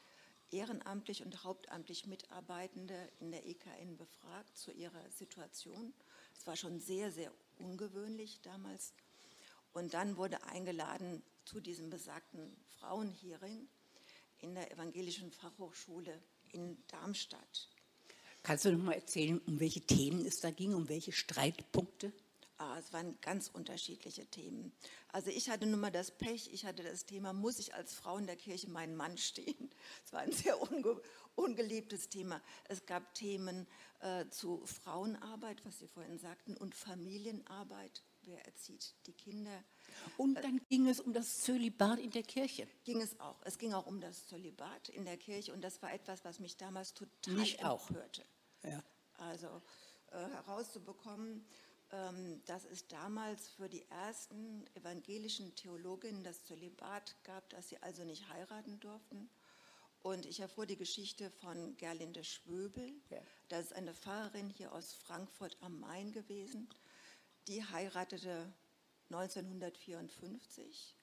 ehrenamtlich 0.52 1.24
und 1.24 1.46
hauptamtlich 1.46 2.06
Mitarbeitende 2.06 2.98
in 3.22 3.32
der 3.32 3.46
EKN 3.46 3.96
befragt 3.96 4.58
zu 4.58 4.74
ihrer 4.74 5.10
Situation. 5.10 5.94
Es 6.38 6.46
war 6.46 6.58
schon 6.58 6.82
sehr, 6.82 7.14
sehr 7.14 7.32
ungewöhnlich 7.60 8.42
damals. 8.42 8.92
Und 9.72 9.94
dann 9.94 10.18
wurde 10.18 10.44
eingeladen 10.44 11.24
zu 11.46 11.62
diesem 11.62 11.90
besagten 11.90 12.58
Frauenhearing 12.78 13.70
in 14.40 14.56
der 14.56 14.72
Evangelischen 14.72 15.32
Fachhochschule 15.32 16.22
in 16.52 16.78
Darmstadt. 16.88 17.70
Kannst 18.44 18.66
du 18.66 18.72
noch 18.72 18.84
mal 18.84 18.94
erzählen, 18.94 19.40
um 19.48 19.60
welche 19.60 19.82
Themen 19.82 20.26
es 20.26 20.40
da 20.40 20.52
ging, 20.52 20.74
um 20.74 20.88
welche 20.88 21.12
Streitpunkte? 21.12 22.14
Ah, 22.58 22.78
es 22.80 22.94
waren 22.94 23.20
ganz 23.20 23.50
unterschiedliche 23.50 24.26
Themen. 24.28 24.72
Also 25.10 25.30
ich 25.30 25.50
hatte 25.50 25.66
nun 25.66 25.80
mal 25.80 25.92
das 25.92 26.12
Pech, 26.12 26.54
ich 26.54 26.66
hatte 26.66 26.84
das 26.84 27.06
Thema, 27.06 27.34
muss 27.34 27.60
ich 27.60 27.74
als 27.74 27.94
Frau 27.94 28.18
in 28.18 28.28
der 28.28 28.38
Kirche 28.38 28.70
meinen 28.70 28.96
Mann 28.96 29.18
stehen? 29.18 29.70
Es 30.06 30.14
war 30.14 30.22
ein 30.22 30.32
sehr 30.32 30.62
unge 30.62 31.02
ungeliebtes 31.36 32.08
Thema. 32.08 32.42
Es 32.70 32.86
gab 32.86 33.14
Themen 33.14 33.68
äh, 34.00 34.26
zu 34.30 34.66
Frauenarbeit, 34.66 35.66
was 35.66 35.80
Sie 35.80 35.88
vorhin 35.88 36.18
sagten, 36.18 36.56
und 36.56 36.76
Familienarbeit. 36.76 38.04
Wer 38.24 38.46
erzieht 38.46 38.94
die 39.06 39.14
Kinder? 39.14 39.64
Und 40.18 40.36
dann 40.36 40.62
ging 40.70 40.88
es 40.88 41.00
um 41.00 41.14
das 41.14 41.40
Zölibat 41.42 42.00
in 42.00 42.12
der 42.12 42.24
Kirche. 42.24 42.68
Ging 42.84 43.02
es 43.02 43.20
auch. 43.20 43.42
Es 43.44 43.58
ging 43.58 43.74
auch 43.74 43.86
um 43.86 44.00
das 44.00 44.28
Zölibat 44.28 44.90
in 44.90 45.06
der 45.06 45.18
Kirche 45.18 45.54
und 45.54 45.62
das 45.62 45.82
war 45.82 45.94
etwas, 45.94 46.24
was 46.24 46.40
mich 46.40 46.58
damals 46.58 46.94
total 46.94 47.34
mich 47.34 47.60
empörte. 47.60 48.24
Auch. 48.64 48.70
Ja. 48.70 48.84
Also 49.18 49.62
äh, 50.12 50.18
herauszubekommen, 50.18 51.46
ähm, 51.92 52.42
dass 52.46 52.66
es 52.66 52.88
damals 52.88 53.48
für 53.50 53.70
die 53.70 53.86
ersten 53.90 54.66
evangelischen 54.76 55.56
Theologinnen 55.56 56.24
das 56.24 56.44
Zölibat 56.44 57.16
gab, 57.24 57.50
dass 57.50 57.70
sie 57.70 57.82
also 57.82 58.04
nicht 58.04 58.30
heiraten 58.30 58.80
durften. 58.80 59.30
Und 60.02 60.26
ich 60.26 60.40
erfuhr 60.40 60.66
die 60.68 60.78
Geschichte 60.78 61.32
von 61.32 61.76
Gerlinde 61.78 62.24
Schwöbel. 62.24 62.94
Ja. 63.10 63.18
Das 63.50 63.66
ist 63.66 63.74
eine 63.74 63.94
Pfarrerin 63.94 64.50
hier 64.50 64.72
aus 64.72 64.94
Frankfurt 64.94 65.58
am 65.62 65.80
Main 65.80 66.12
gewesen. 66.12 66.70
Die 67.48 67.64
heiratete 67.64 68.54
1954. 69.10 70.96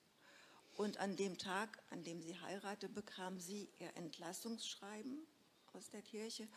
Und 0.75 0.99
an 0.99 1.17
dem 1.17 1.39
Tag, 1.39 1.83
an 1.91 2.03
dem 2.03 2.21
sie 2.21 2.39
heiratete, 2.41 2.89
bekam 2.89 3.39
sie 3.39 3.71
ihr 3.79 3.95
Entlassungsschreiben 3.97 5.27
aus 5.73 5.91
der 5.91 6.03
Kirche 6.03 6.49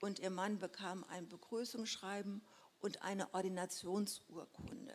und 0.00 0.18
ihr 0.18 0.30
Mann 0.30 0.58
bekam 0.58 1.04
ein 1.04 1.28
Begrüßungsschreiben 1.28 2.42
und 2.80 3.02
eine 3.02 3.32
Ordinationsurkunde. 3.32 4.94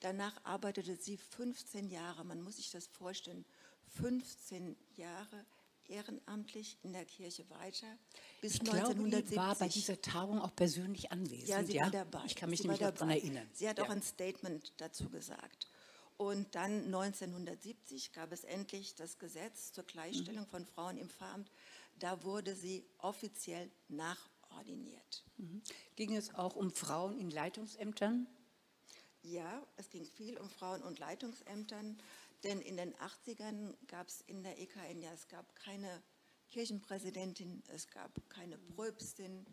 Danach 0.00 0.44
arbeitete 0.44 0.96
sie 0.96 1.16
15 1.16 1.88
Jahre, 1.88 2.24
man 2.24 2.42
muss 2.42 2.56
sich 2.56 2.70
das 2.70 2.86
vorstellen, 2.86 3.44
15 3.96 4.76
Jahre 4.96 5.46
ehrenamtlich 5.88 6.78
in 6.82 6.92
der 6.92 7.04
Kirche 7.04 7.48
weiter 7.50 7.86
bis 8.40 8.54
ich 8.54 8.60
1970. 8.60 9.34
Glaube, 9.34 9.48
war 9.48 9.54
bei 9.56 9.68
dieser 9.68 10.00
Tagung 10.00 10.40
auch 10.40 10.54
persönlich 10.54 11.12
anwesend. 11.12 11.48
Ja, 11.48 11.64
sie 11.64 11.74
ja? 11.74 11.84
war 11.84 11.90
dabei. 11.90 12.22
Ich 12.26 12.36
kann 12.36 12.50
mich 12.50 12.60
sie 12.60 12.68
nicht 12.68 12.82
daran 12.82 13.10
erinnern. 13.10 13.48
Sie 13.52 13.68
hat 13.68 13.78
ja. 13.78 13.84
auch 13.84 13.90
ein 13.90 14.02
Statement 14.02 14.72
dazu 14.78 15.08
gesagt. 15.08 15.68
Und 16.16 16.54
dann 16.54 16.84
1970 16.84 18.12
gab 18.12 18.32
es 18.32 18.44
endlich 18.44 18.94
das 18.94 19.18
Gesetz 19.18 19.72
zur 19.72 19.84
Gleichstellung 19.84 20.44
mhm. 20.44 20.48
von 20.48 20.66
Frauen 20.66 20.96
im 20.96 21.08
Pfarramt. 21.08 21.50
Da 21.98 22.22
wurde 22.22 22.54
sie 22.54 22.84
offiziell 22.98 23.70
nach 23.88 24.28
ordiniert. 24.50 25.24
Mhm. 25.36 25.62
Ging 25.96 26.14
es 26.16 26.34
auch 26.34 26.54
um 26.56 26.70
Frauen 26.70 27.18
in 27.18 27.30
Leitungsämtern? 27.30 28.26
Ja, 29.22 29.66
es 29.76 29.88
ging 29.88 30.04
viel 30.04 30.36
um 30.36 30.50
Frauen 30.50 30.82
und 30.82 30.98
Leitungsämtern, 30.98 31.96
denn 32.44 32.60
in 32.60 32.76
den 32.76 32.94
80ern 32.94 33.74
gab 33.86 34.08
es 34.08 34.20
in 34.22 34.42
der 34.42 34.58
EKN 34.58 35.00
ja, 35.00 35.12
es 35.12 35.28
gab 35.28 35.54
keine 35.56 36.02
Kirchenpräsidentin, 36.50 37.62
es 37.68 37.88
gab 37.88 38.12
keine 38.28 38.58
Pröbstin, 38.58 39.46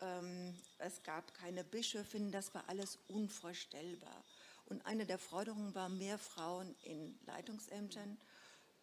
ähm, 0.00 0.54
es 0.78 1.02
gab 1.02 1.34
keine 1.34 1.64
Bischöfin, 1.64 2.30
das 2.30 2.54
war 2.54 2.68
alles 2.68 2.98
unvorstellbar. 3.08 4.24
Und 4.66 4.84
eine 4.84 5.06
der 5.06 5.18
Forderungen 5.18 5.74
war 5.74 5.88
mehr 5.88 6.18
Frauen 6.18 6.76
in 6.82 7.18
Leitungsämtern, 7.24 8.18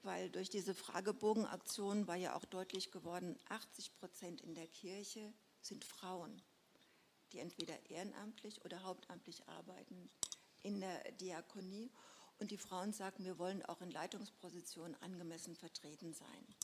weil 0.01 0.29
durch 0.29 0.49
diese 0.49 0.73
Fragebogenaktion 0.73 2.07
war 2.07 2.15
ja 2.15 2.35
auch 2.35 2.45
deutlich 2.45 2.91
geworden, 2.91 3.37
80 3.49 3.95
Prozent 3.95 4.41
in 4.41 4.55
der 4.55 4.67
Kirche 4.67 5.33
sind 5.61 5.83
Frauen, 5.83 6.41
die 7.31 7.39
entweder 7.39 7.89
ehrenamtlich 7.89 8.65
oder 8.65 8.83
hauptamtlich 8.83 9.47
arbeiten 9.47 10.09
in 10.63 10.79
der 10.79 11.11
Diakonie. 11.13 11.91
Und 12.39 12.51
die 12.51 12.57
Frauen 12.57 12.91
sagten, 12.91 13.23
wir 13.23 13.39
wollen 13.39 13.63
auch 13.63 13.81
in 13.81 13.91
Leitungspositionen 13.91 14.95
angemessen 15.01 15.55
vertreten 15.55 16.13
sein. 16.13 16.55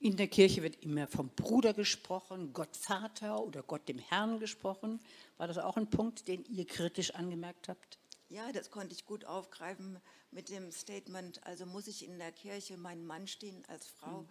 In 0.00 0.16
der 0.16 0.28
Kirche 0.28 0.62
wird 0.62 0.82
immer 0.82 1.06
vom 1.06 1.28
Bruder 1.28 1.74
gesprochen, 1.74 2.52
Gott 2.54 2.74
Vater 2.76 3.42
oder 3.42 3.62
Gott 3.62 3.86
dem 3.88 3.98
Herrn 3.98 4.40
gesprochen. 4.40 4.98
War 5.36 5.46
das 5.46 5.58
auch 5.58 5.76
ein 5.76 5.90
Punkt, 5.90 6.26
den 6.26 6.44
ihr 6.46 6.66
kritisch 6.66 7.14
angemerkt 7.14 7.68
habt? 7.68 7.98
Ja, 8.30 8.50
das 8.52 8.70
konnte 8.70 8.94
ich 8.94 9.04
gut 9.04 9.24
aufgreifen 9.24 10.00
mit 10.30 10.48
dem 10.48 10.70
Statement, 10.72 11.44
also 11.44 11.66
muss 11.66 11.86
ich 11.86 12.04
in 12.04 12.18
der 12.18 12.32
Kirche 12.32 12.76
meinen 12.76 13.04
Mann 13.04 13.26
stehen 13.26 13.64
als 13.66 13.88
Frau. 13.88 14.22
Mhm. 14.22 14.28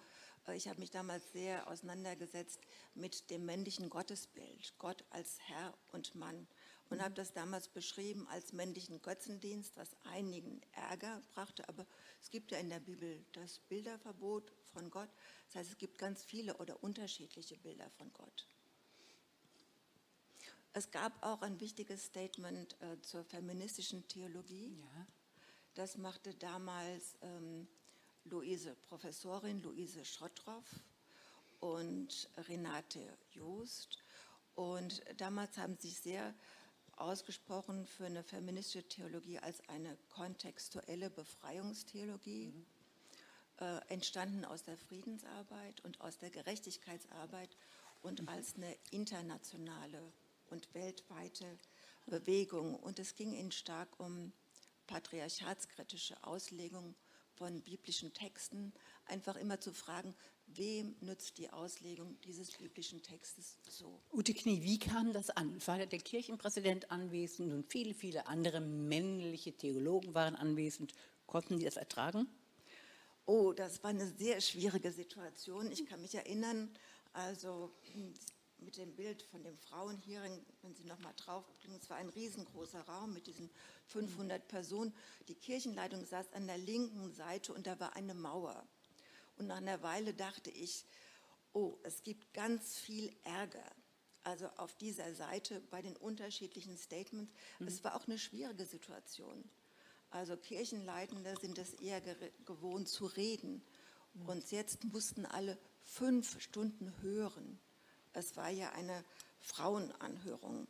Äh, 0.48 0.56
ich 0.56 0.68
habe 0.68 0.80
mich 0.80 0.90
damals 0.90 1.32
sehr 1.34 1.68
auseinandergesetzt 1.68 2.62
mit 2.96 3.30
dem 3.30 3.46
männlichen 3.46 3.90
Gottesbild, 3.90 4.74
Gott 4.78 5.04
als 5.10 5.38
Herr 5.48 5.74
und 5.92 6.16
Mann. 6.16 6.48
Und 6.90 7.04
habe 7.04 7.14
das 7.14 7.34
damals 7.34 7.68
beschrieben 7.68 8.28
als 8.30 8.52
männlichen 8.52 9.02
Götzendienst, 9.02 9.78
was 9.78 9.96
einigen 10.06 10.60
Ärger 10.72 11.22
brachte. 11.34 11.68
Aber 11.70 11.86
es 12.20 12.32
gibt 12.32 12.52
ja 12.52 12.58
in 12.58 12.70
der 12.70 12.80
Bibel 12.80 13.24
das 13.34 13.60
Bilderverbot 13.60 14.52
von 14.74 14.90
Gott. 14.90 15.10
Das 15.48 15.56
heißt, 15.56 15.72
es 15.72 15.78
gibt 15.78 16.00
ganz 16.00 16.24
viele 16.24 16.58
oder 16.58 16.82
unterschiedliche 16.84 17.58
Bilder 17.58 17.90
von 17.92 18.12
Gott. 18.14 18.48
Es 20.74 20.92
gab 20.92 21.24
auch 21.24 21.42
ein 21.42 21.60
wichtiges 21.60 22.06
Statement 22.06 22.80
äh, 22.82 23.02
zur 23.02 23.24
feministischen 23.24 24.08
Theologie. 24.08 24.78
Ja. 24.80 25.08
Das 25.74 25.98
machte 25.98 26.34
damals 26.36 27.18
ähm, 27.22 27.68
Luise, 28.26 28.76
Professorin 28.88 29.62
Luise 29.62 30.06
Schottroff 30.06 30.66
und 31.60 32.30
Renate 32.48 33.18
Joost. 33.32 33.98
Und 34.56 35.04
damals 35.18 35.58
haben 35.58 35.78
sich 35.78 36.00
sehr 36.00 36.36
ausgesprochen 37.00 37.86
für 37.86 38.06
eine 38.06 38.24
feministische 38.24 38.88
Theologie 38.88 39.40
als 39.40 39.68
eine 39.70 39.98
kontextuelle 40.10 41.10
Befreiungstheologie, 41.10 42.48
mhm. 42.48 42.66
äh, 43.60 43.80
entstanden 43.88 44.46
aus 44.46 44.64
der 44.64 44.78
Friedensarbeit 44.78 45.82
und 45.82 46.02
aus 46.02 46.18
der 46.18 46.30
Gerechtigkeitsarbeit 46.30 47.56
und 48.02 48.22
mhm. 48.22 48.30
als 48.30 48.56
eine 48.56 48.76
internationale 48.92 50.14
und 50.50 50.74
weltweite 50.74 51.58
Bewegung. 52.06 52.76
Und 52.76 53.00
es 53.00 53.16
ging 53.16 53.34
ihnen 53.34 53.52
stark 53.52 54.00
um 54.00 54.34
patriarchatskritische 54.88 56.24
Auslegung 56.24 56.96
von 57.36 57.62
biblischen 57.62 58.14
Texten, 58.14 58.74
einfach 59.06 59.36
immer 59.36 59.62
zu 59.62 59.74
fragen, 59.74 60.16
wem 60.56 60.96
nützt 61.02 61.38
die 61.38 61.50
Auslegung 61.50 62.18
dieses 62.22 62.52
biblischen 62.52 63.02
Textes 63.02 63.58
so? 63.68 64.00
Ute 64.12 64.34
Knie, 64.34 64.64
wie 64.64 64.80
kam 64.80 65.14
das 65.14 65.30
an? 65.30 65.60
War 65.66 65.86
der 65.86 66.00
Kirchenpräsident 66.00 66.92
anwesend 66.92 67.54
und 67.54 67.66
viele, 67.72 67.94
viele 67.94 68.28
andere 68.28 68.60
männliche 68.60 69.54
Theologen 69.54 70.14
waren 70.14 70.36
anwesend. 70.36 70.94
Konnten 71.28 71.60
die 71.60 71.66
das 71.66 71.78
ertragen? 71.78 72.28
Oh, 73.26 73.54
das 73.54 73.84
war 73.84 73.92
eine 73.92 74.08
sehr 74.08 74.42
schwierige 74.42 74.92
Situation. 74.92 75.72
Ich 75.72 75.86
kann 75.86 76.02
mich 76.02 76.16
erinnern, 76.16 76.70
also 77.14 77.72
mit 78.58 78.78
dem 78.78 78.96
Bild 78.96 79.22
von 79.22 79.44
dem 79.44 79.58
Frauenhearing, 79.58 80.44
wenn 80.62 80.76
Sie 80.76 80.84
noch 80.86 81.00
mal 81.00 81.14
draufblicken, 81.16 81.76
es 81.76 81.90
war 81.90 81.98
ein 81.98 82.10
riesengroßer 82.10 82.82
Raum 82.82 83.14
mit 83.14 83.28
diesen 83.28 83.50
500 83.88 84.48
Personen. 84.48 84.94
Die 85.28 85.36
Kirchenleitung 85.36 86.06
saß 86.06 86.34
an 86.34 86.48
der 86.48 86.58
linken 86.58 87.12
Seite 87.14 87.54
und 87.54 87.68
da 87.68 87.80
war 87.80 87.96
eine 87.96 88.14
Mauer. 88.14 88.68
Und 89.40 89.48
nach 89.48 89.58
einer 89.58 89.82
Weile 89.82 90.14
dachte 90.14 90.52
ich, 90.52 90.86
Oh, 91.54 91.78
es 91.84 92.04
gibt 92.04 92.34
ganz 92.34 92.78
viel 92.78 93.12
Ärger. 93.24 93.64
Also 94.24 94.48
auf 94.58 94.76
dieser 94.76 95.14
Seite 95.16 95.62
bei 95.72 95.82
den 95.82 95.98
unterschiedlichen 95.98 96.78
Statements. 96.78 97.34
Mhm. 97.60 97.68
Es 97.68 97.84
war 97.84 97.96
auch 97.96 98.08
eine 98.08 98.20
schwierige 98.20 98.66
Situation. 98.66 99.44
Also 100.12 100.38
Kirchenleitende 100.38 101.36
sind 101.40 101.58
es 101.58 101.74
eher 101.76 102.02
gewohnt 102.46 102.88
zu 102.88 103.06
reden. 103.08 103.64
Mhm. 104.14 104.30
Und 104.30 104.52
jetzt 104.52 104.84
mussten 104.86 105.26
alle 105.26 105.58
fünf 105.84 106.40
Stunden 106.40 106.94
hören. 107.02 107.60
Es 108.14 108.36
war 108.38 108.50
ja 108.50 108.72
eine 108.74 109.04
Frauenanhörung. 109.40 110.68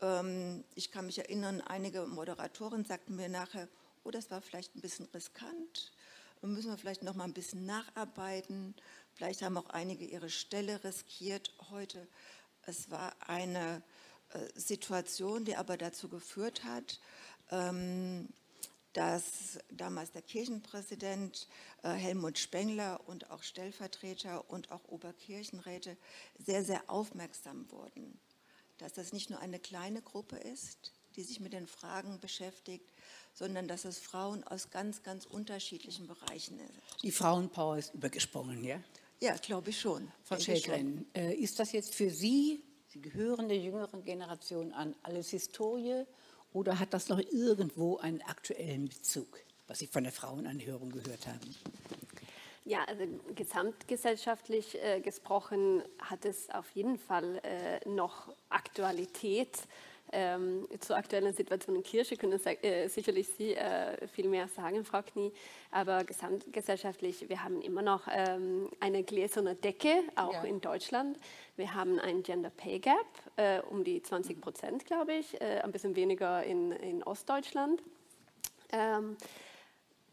Ähm, 0.00 0.64
ich 0.74 0.90
kann 0.90 1.06
mich 1.06 1.18
erinnern, 1.18 1.60
einige 1.60 2.06
Moderatoren 2.06 2.84
sagten 2.84 3.16
mir 3.16 3.28
nachher, 3.28 3.68
oh, 4.02 4.10
das 4.10 4.30
war 4.30 4.40
vielleicht 4.40 4.74
ein 4.74 4.80
bisschen 4.80 5.06
riskant, 5.06 5.92
müssen 6.42 6.70
wir 6.70 6.78
vielleicht 6.78 7.02
noch 7.02 7.14
mal 7.14 7.24
ein 7.24 7.34
bisschen 7.34 7.66
nacharbeiten. 7.66 8.74
Vielleicht 9.14 9.42
haben 9.42 9.56
auch 9.56 9.70
einige 9.70 10.04
ihre 10.04 10.30
Stelle 10.30 10.82
riskiert 10.84 11.52
heute. 11.70 12.06
Es 12.62 12.90
war 12.90 13.14
eine 13.26 13.82
äh, 14.30 14.38
Situation, 14.54 15.44
die 15.44 15.56
aber 15.56 15.76
dazu 15.76 16.08
geführt 16.08 16.64
hat, 16.64 17.00
ähm, 17.50 18.28
dass 18.92 19.58
damals 19.70 20.12
der 20.12 20.22
Kirchenpräsident 20.22 21.46
äh, 21.82 21.90
Helmut 21.90 22.38
Spengler 22.38 23.00
und 23.06 23.30
auch 23.30 23.42
Stellvertreter 23.42 24.48
und 24.50 24.70
auch 24.70 24.84
Oberkirchenräte 24.84 25.96
sehr, 26.38 26.64
sehr 26.64 26.88
aufmerksam 26.88 27.70
wurden, 27.70 28.18
dass 28.78 28.92
das 28.92 29.12
nicht 29.12 29.30
nur 29.30 29.40
eine 29.40 29.58
kleine 29.58 30.02
Gruppe 30.02 30.36
ist, 30.36 30.92
die 31.18 31.24
sich 31.24 31.40
mit 31.40 31.52
den 31.52 31.66
Fragen 31.66 32.20
beschäftigt, 32.20 32.88
sondern 33.34 33.66
dass 33.66 33.84
es 33.84 33.98
Frauen 33.98 34.44
aus 34.44 34.70
ganz, 34.70 35.02
ganz 35.02 35.26
unterschiedlichen 35.26 36.06
Bereichen 36.06 36.58
sind. 36.58 36.70
Die 37.02 37.10
Frauenpower 37.10 37.76
ist 37.76 37.92
übergesprungen, 37.92 38.62
ja? 38.62 38.80
Ja, 39.20 39.34
glaube 39.34 39.70
ich 39.70 39.80
schon. 39.80 40.12
Frau 40.22 40.38
Schägren, 40.38 41.06
äh, 41.16 41.34
ist 41.34 41.58
das 41.58 41.72
jetzt 41.72 41.92
für 41.92 42.08
Sie, 42.08 42.62
Sie 42.86 43.02
gehören 43.02 43.48
der 43.48 43.58
jüngeren 43.58 44.04
Generation 44.04 44.72
an, 44.72 44.94
alles 45.02 45.30
Historie 45.30 46.04
oder 46.52 46.78
hat 46.78 46.94
das 46.94 47.08
noch 47.08 47.18
irgendwo 47.18 47.96
einen 47.96 48.22
aktuellen 48.22 48.88
Bezug, 48.88 49.40
was 49.66 49.80
Sie 49.80 49.88
von 49.88 50.04
der 50.04 50.12
Frauenanhörung 50.12 50.90
gehört 50.90 51.26
haben? 51.26 51.54
Ja, 52.64 52.84
also 52.84 53.02
gesamtgesellschaftlich 53.34 54.80
äh, 54.80 55.00
gesprochen 55.00 55.82
hat 55.98 56.24
es 56.24 56.48
auf 56.50 56.70
jeden 56.70 56.98
Fall 56.98 57.40
äh, 57.42 57.88
noch 57.88 58.32
Aktualität. 58.50 59.58
Ähm, 60.12 60.66
zur 60.80 60.96
aktuellen 60.96 61.32
Situation 61.32 61.76
in 61.76 61.82
Kirche 61.82 62.16
können 62.16 62.40
äh, 62.44 62.88
sicherlich 62.88 63.28
Sie 63.28 63.54
äh, 63.54 64.06
viel 64.08 64.28
mehr 64.28 64.48
sagen, 64.48 64.84
Frau 64.84 65.02
Knie. 65.02 65.32
Aber 65.70 66.04
gesamtgesellschaftlich, 66.04 67.28
wir 67.28 67.44
haben 67.44 67.60
immer 67.60 67.82
noch 67.82 68.08
ähm, 68.10 68.70
eine 68.80 69.02
gläserne 69.02 69.54
Decke, 69.54 70.02
auch 70.16 70.32
ja. 70.32 70.42
in 70.44 70.60
Deutschland. 70.60 71.18
Wir 71.56 71.74
haben 71.74 71.98
ein 71.98 72.22
Gender 72.22 72.50
Pay 72.50 72.78
Gap, 72.78 73.06
äh, 73.36 73.60
um 73.60 73.84
die 73.84 74.02
20 74.02 74.40
Prozent, 74.40 74.86
glaube 74.86 75.14
ich, 75.14 75.40
äh, 75.40 75.60
ein 75.60 75.72
bisschen 75.72 75.96
weniger 75.96 76.42
in, 76.42 76.72
in 76.72 77.02
Ostdeutschland. 77.02 77.82
Ähm, 78.72 79.16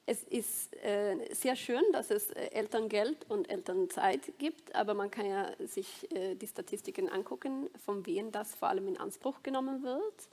es 0.08 0.24
ist 0.24 0.76
äh, 0.84 1.18
sehr 1.34 1.56
schön, 1.56 1.82
dass 1.92 2.12
es 2.12 2.30
äh, 2.32 2.52
Elterngeld 2.52 3.30
und 3.30 3.50
Elternzeit 3.50 4.38
gibt, 4.38 4.76
aber 4.76 4.94
man 4.94 5.10
kann 5.10 5.26
ja 5.26 5.52
sich 5.66 6.12
äh, 6.12 6.36
die 6.36 6.48
Statistiken 6.48 7.10
angucken, 7.10 7.70
von 7.84 8.06
wem 8.06 8.32
das 8.32 8.54
vor 8.54 8.70
allem 8.70 8.88
in 8.88 8.98
Anspruch 8.98 9.42
genommen 9.42 9.84
wird. 9.84 10.30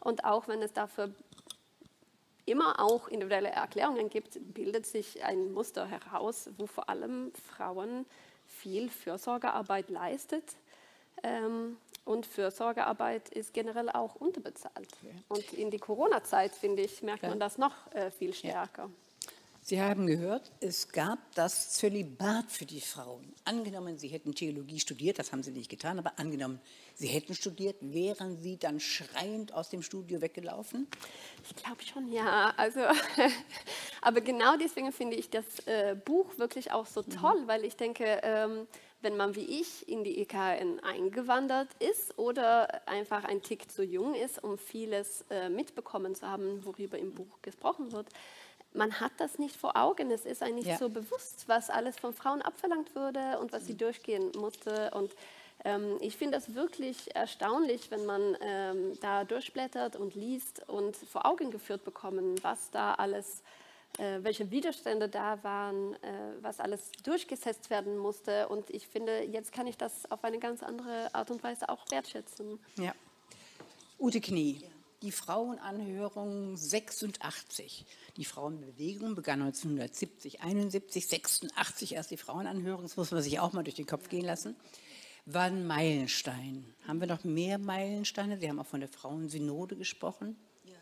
Und 0.00 0.24
auch 0.24 0.46
wenn 0.46 0.62
es 0.62 0.72
dafür 0.72 1.10
immer 2.44 2.78
auch 2.78 3.08
individuelle 3.08 3.48
Erklärungen 3.48 4.08
gibt, 4.08 4.38
bildet 4.54 4.86
sich 4.86 5.24
ein 5.24 5.52
Muster 5.52 5.86
heraus, 5.86 6.48
wo 6.56 6.66
vor 6.66 6.88
allem 6.88 7.32
Frauen 7.34 8.06
viel 8.46 8.88
Fürsorgearbeit 8.88 9.90
leistet. 9.90 10.54
Ähm, 11.24 11.78
und 12.04 12.24
Fürsorgearbeit 12.24 13.30
ist 13.30 13.52
generell 13.52 13.90
auch 13.90 14.14
unterbezahlt. 14.14 14.88
Und 15.28 15.52
in 15.52 15.72
die 15.72 15.78
Corona-Zeit, 15.78 16.52
finde 16.52 16.82
ich, 16.82 17.02
merkt 17.02 17.24
man 17.24 17.40
das 17.40 17.58
noch 17.58 17.92
äh, 17.92 18.12
viel 18.12 18.32
stärker. 18.32 18.84
Ja. 18.84 19.05
Sie 19.68 19.82
haben 19.82 20.06
gehört, 20.06 20.52
es 20.60 20.92
gab 20.92 21.18
das 21.34 21.72
Zölibat 21.72 22.52
für 22.52 22.66
die 22.66 22.80
Frauen. 22.80 23.34
Angenommen, 23.44 23.98
Sie 23.98 24.06
hätten 24.06 24.32
Theologie 24.32 24.78
studiert, 24.78 25.18
das 25.18 25.32
haben 25.32 25.42
Sie 25.42 25.50
nicht 25.50 25.68
getan, 25.68 25.98
aber 25.98 26.20
angenommen, 26.20 26.60
Sie 26.94 27.08
hätten 27.08 27.34
studiert, 27.34 27.74
wären 27.80 28.40
Sie 28.40 28.58
dann 28.58 28.78
schreiend 28.78 29.52
aus 29.52 29.68
dem 29.68 29.82
Studio 29.82 30.20
weggelaufen? 30.20 30.86
Ich 31.42 31.56
glaube 31.56 31.82
schon, 31.82 32.12
ja. 32.12 32.54
Also, 32.56 32.78
aber 34.02 34.20
genau 34.20 34.56
deswegen 34.56 34.92
finde 34.92 35.16
ich 35.16 35.30
das 35.30 35.44
äh, 35.66 35.96
Buch 35.96 36.38
wirklich 36.38 36.70
auch 36.70 36.86
so 36.86 37.02
toll, 37.02 37.40
mhm. 37.42 37.48
weil 37.48 37.64
ich 37.64 37.74
denke, 37.74 38.20
ähm, 38.22 38.68
wenn 39.02 39.16
man 39.16 39.34
wie 39.34 39.60
ich 39.60 39.88
in 39.88 40.04
die 40.04 40.20
EKN 40.20 40.78
eingewandert 40.84 41.70
ist 41.80 42.16
oder 42.20 42.88
einfach 42.88 43.24
ein 43.24 43.42
Tick 43.42 43.68
zu 43.68 43.82
jung 43.82 44.14
ist, 44.14 44.44
um 44.44 44.58
vieles 44.58 45.24
äh, 45.28 45.48
mitbekommen 45.48 46.14
zu 46.14 46.28
haben, 46.28 46.64
worüber 46.64 46.98
im 46.98 47.12
Buch 47.14 47.42
gesprochen 47.42 47.90
wird, 47.90 48.06
man 48.76 49.00
hat 49.00 49.12
das 49.18 49.38
nicht 49.38 49.56
vor 49.56 49.76
Augen. 49.76 50.10
Es 50.10 50.24
ist 50.24 50.42
eigentlich 50.42 50.66
ja. 50.66 50.78
so 50.78 50.88
bewusst, 50.88 51.44
was 51.48 51.70
alles 51.70 51.98
von 51.98 52.12
Frauen 52.12 52.42
abverlangt 52.42 52.94
wurde 52.94 53.38
und 53.40 53.52
was 53.52 53.66
sie 53.66 53.76
durchgehen 53.76 54.30
musste. 54.36 54.90
Und 54.92 55.12
ähm, 55.64 55.96
ich 56.00 56.16
finde 56.16 56.36
das 56.36 56.54
wirklich 56.54 57.14
erstaunlich, 57.14 57.90
wenn 57.90 58.04
man 58.06 58.36
ähm, 58.40 58.92
da 59.00 59.24
durchblättert 59.24 59.96
und 59.96 60.14
liest 60.14 60.68
und 60.68 60.96
vor 60.96 61.26
Augen 61.26 61.50
geführt 61.50 61.84
bekommen, 61.84 62.36
was 62.42 62.70
da 62.70 62.94
alles, 62.94 63.42
äh, 63.98 64.18
welche 64.22 64.50
Widerstände 64.50 65.08
da 65.08 65.42
waren, 65.42 65.94
äh, 65.94 65.98
was 66.42 66.60
alles 66.60 66.92
durchgesetzt 67.02 67.70
werden 67.70 67.96
musste. 67.96 68.48
Und 68.48 68.70
ich 68.70 68.86
finde, 68.86 69.22
jetzt 69.24 69.52
kann 69.52 69.66
ich 69.66 69.76
das 69.76 70.10
auf 70.10 70.22
eine 70.24 70.38
ganz 70.38 70.62
andere 70.62 71.14
Art 71.14 71.30
und 71.30 71.42
Weise 71.42 71.68
auch 71.68 71.90
wertschätzen. 71.90 72.60
Ja. 72.76 72.94
Ute 73.98 74.20
Knie. 74.20 74.60
Ja 74.62 74.75
die 75.06 75.12
Frauenanhörung 75.12 76.56
86. 76.56 77.86
Die 78.16 78.24
Frauenbewegung 78.24 79.14
begann 79.14 79.40
1970, 79.40 80.40
71, 80.40 81.06
86 81.06 81.94
erst 81.94 82.10
die 82.10 82.16
Frauenanhörung, 82.16 82.82
das 82.82 82.96
muss 82.96 83.12
man 83.12 83.22
sich 83.22 83.38
auch 83.38 83.52
mal 83.52 83.62
durch 83.62 83.76
den 83.76 83.86
Kopf 83.86 84.08
gehen 84.08 84.24
lassen, 84.24 84.56
war 85.24 85.44
ein 85.44 85.64
Meilenstein. 85.64 86.74
Haben 86.88 86.98
wir 86.98 87.06
noch 87.06 87.22
mehr 87.22 87.58
Meilensteine? 87.58 88.36
Sie 88.40 88.48
haben 88.48 88.58
auch 88.58 88.66
von 88.66 88.80
der 88.80 88.88
Frauensynode 88.88 89.76
gesprochen. 89.76 90.36
Ja, 90.64 90.74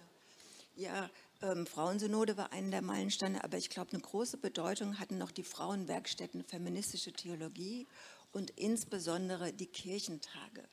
ja 0.74 1.10
ähm, 1.42 1.66
Frauensynode 1.66 2.38
war 2.38 2.50
einer 2.50 2.70
der 2.70 2.82
Meilensteine, 2.82 3.44
aber 3.44 3.58
ich 3.58 3.68
glaube, 3.68 3.92
eine 3.92 4.00
große 4.00 4.38
Bedeutung 4.38 4.98
hatten 4.98 5.18
noch 5.18 5.32
die 5.32 5.44
Frauenwerkstätten 5.44 6.44
Feministische 6.44 7.12
Theologie 7.12 7.86
und 8.32 8.52
insbesondere 8.52 9.52
die 9.52 9.66
Kirchentage. 9.66 10.66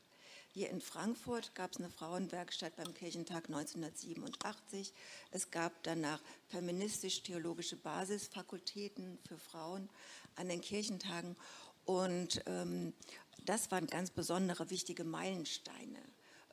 Hier 0.53 0.69
in 0.69 0.81
Frankfurt 0.81 1.55
gab 1.55 1.71
es 1.71 1.77
eine 1.77 1.89
Frauenwerkstatt 1.89 2.75
beim 2.75 2.93
Kirchentag 2.93 3.45
1987. 3.47 4.93
Es 5.31 5.49
gab 5.49 5.71
danach 5.83 6.19
feministisch-theologische 6.49 7.77
Basisfakultäten 7.77 9.17
für 9.25 9.37
Frauen 9.37 9.89
an 10.35 10.49
den 10.49 10.59
Kirchentagen. 10.59 11.37
Und 11.85 12.43
ähm, 12.47 12.91
das 13.45 13.71
waren 13.71 13.87
ganz 13.87 14.11
besondere, 14.11 14.69
wichtige 14.69 15.05
Meilensteine. 15.05 15.99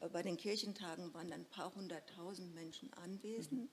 Äh, 0.01 0.09
bei 0.11 0.23
den 0.23 0.37
Kirchentagen 0.37 1.13
waren 1.13 1.31
dann 1.31 1.41
ein 1.41 1.51
paar 1.51 1.75
hunderttausend 1.75 2.55
Menschen 2.55 2.93
anwesend. 2.95 3.69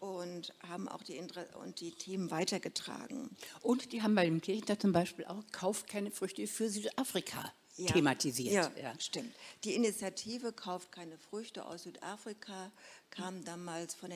und 0.00 0.52
haben 0.68 0.88
auch 0.88 1.02
die, 1.02 1.18
und 1.62 1.80
die 1.80 1.92
Themen 1.92 2.30
weitergetragen. 2.30 3.36
Und 3.60 3.92
die 3.92 4.02
haben 4.02 4.14
bei 4.14 4.24
dem 4.24 4.40
Kirchentag 4.40 4.80
zum 4.80 4.92
Beispiel 4.92 5.24
auch 5.26 5.42
Kauft 5.52 5.86
keine 5.86 6.10
Früchte 6.10 6.46
für 6.46 6.68
Südafrika 6.68 7.52
ja. 7.76 7.92
thematisiert. 7.92 8.52
Ja, 8.52 8.70
ja, 8.80 8.98
stimmt. 8.98 9.34
Die 9.64 9.74
Initiative 9.74 10.52
Kauft 10.52 10.92
keine 10.92 11.18
Früchte 11.18 11.64
aus 11.66 11.84
Südafrika 11.84 12.70
kam 13.10 13.44
damals 13.44 13.94
von, 13.94 14.10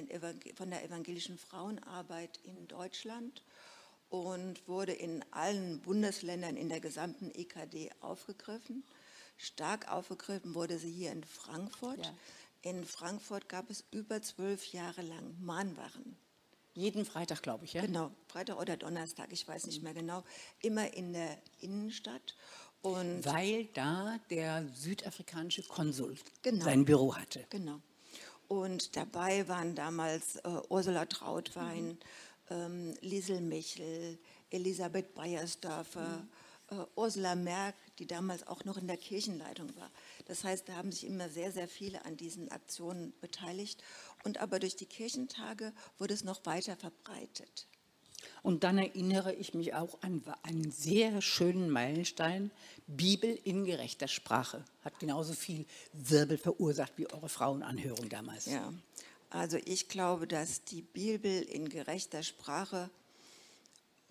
von, 0.54 0.70
der 0.70 0.84
evangelischen 0.84 1.38
Frauenarbeit 1.38 2.38
in 2.44 2.68
Deutschland 2.68 3.42
und 4.08 4.66
wurde 4.66 4.92
in 4.92 5.24
allen 5.30 5.80
Bundesländern 5.80 6.56
in 6.56 6.68
der 6.68 6.80
gesamten 6.80 7.30
EKD 7.30 7.90
aufgegriffen. 8.00 8.84
Stark 9.36 9.90
aufgegriffen 9.90 10.54
wurde 10.54 10.78
sie 10.78 10.90
hier 10.90 11.12
in 11.12 11.22
Frankfurt. 11.24 12.04
Ja. 12.04 12.14
In 12.62 12.84
Frankfurt 12.84 13.48
gab 13.48 13.70
es 13.70 13.84
über 13.92 14.20
zwölf 14.20 14.72
Jahre 14.72 15.02
lang 15.02 15.36
Mahnwachen. 15.40 16.16
Jeden 16.74 17.04
Freitag, 17.04 17.42
glaube 17.42 17.64
ich, 17.64 17.72
ja? 17.72 17.82
Genau, 17.82 18.12
Freitag 18.28 18.60
oder 18.60 18.76
Donnerstag, 18.76 19.32
ich 19.32 19.46
weiß 19.46 19.66
nicht 19.66 19.82
mehr 19.82 19.94
genau. 19.94 20.22
Immer 20.60 20.94
in 20.94 21.12
der 21.12 21.36
Innenstadt. 21.60 22.36
Und 22.82 23.24
Weil 23.24 23.64
da 23.74 24.18
der 24.30 24.66
südafrikanische 24.74 25.62
Konsul 25.64 26.16
genau, 26.42 26.64
sein 26.64 26.84
Büro 26.84 27.14
hatte. 27.14 27.44
Genau. 27.50 27.80
Und 28.46 28.96
dabei 28.96 29.46
waren 29.48 29.74
damals 29.74 30.36
äh, 30.36 30.48
Ursula 30.68 31.04
Trautwein, 31.06 31.86
mhm. 31.88 31.98
ähm, 32.50 32.94
Liesel 33.00 33.40
Michel, 33.40 34.18
Elisabeth 34.50 35.14
Beiersdorfer, 35.14 36.24
mhm. 36.70 36.78
äh, 36.78 36.84
Ursula 36.94 37.34
Merck, 37.34 37.74
die 37.98 38.06
damals 38.06 38.46
auch 38.46 38.64
noch 38.64 38.78
in 38.78 38.86
der 38.86 38.96
Kirchenleitung 38.96 39.74
war. 39.76 39.90
Das 40.26 40.44
heißt, 40.44 40.68
da 40.68 40.76
haben 40.76 40.92
sich 40.92 41.06
immer 41.06 41.28
sehr, 41.28 41.52
sehr 41.52 41.68
viele 41.68 42.04
an 42.06 42.16
diesen 42.16 42.50
Aktionen 42.50 43.12
beteiligt. 43.20 43.82
Und 44.24 44.38
aber 44.38 44.60
durch 44.60 44.76
die 44.76 44.86
Kirchentage 44.86 45.72
wurde 45.98 46.14
es 46.14 46.24
noch 46.24 46.46
weiter 46.46 46.76
verbreitet. 46.76 47.66
Und 48.42 48.64
dann 48.64 48.78
erinnere 48.78 49.34
ich 49.34 49.54
mich 49.54 49.74
auch 49.74 49.98
an 50.02 50.22
einen 50.42 50.70
sehr 50.70 51.20
schönen 51.20 51.70
Meilenstein, 51.70 52.50
Bibel 52.86 53.38
in 53.44 53.64
gerechter 53.64 54.08
Sprache. 54.08 54.64
Hat 54.84 54.98
genauso 54.98 55.34
viel 55.34 55.66
Wirbel 55.92 56.38
verursacht 56.38 56.92
wie 56.96 57.10
eure 57.10 57.28
Frauenanhörung 57.28 58.08
damals. 58.08 58.46
Ja, 58.46 58.72
also 59.30 59.58
ich 59.64 59.88
glaube, 59.88 60.26
dass 60.26 60.64
die 60.64 60.82
Bibel 60.82 61.42
in 61.42 61.68
gerechter 61.68 62.22
Sprache 62.22 62.90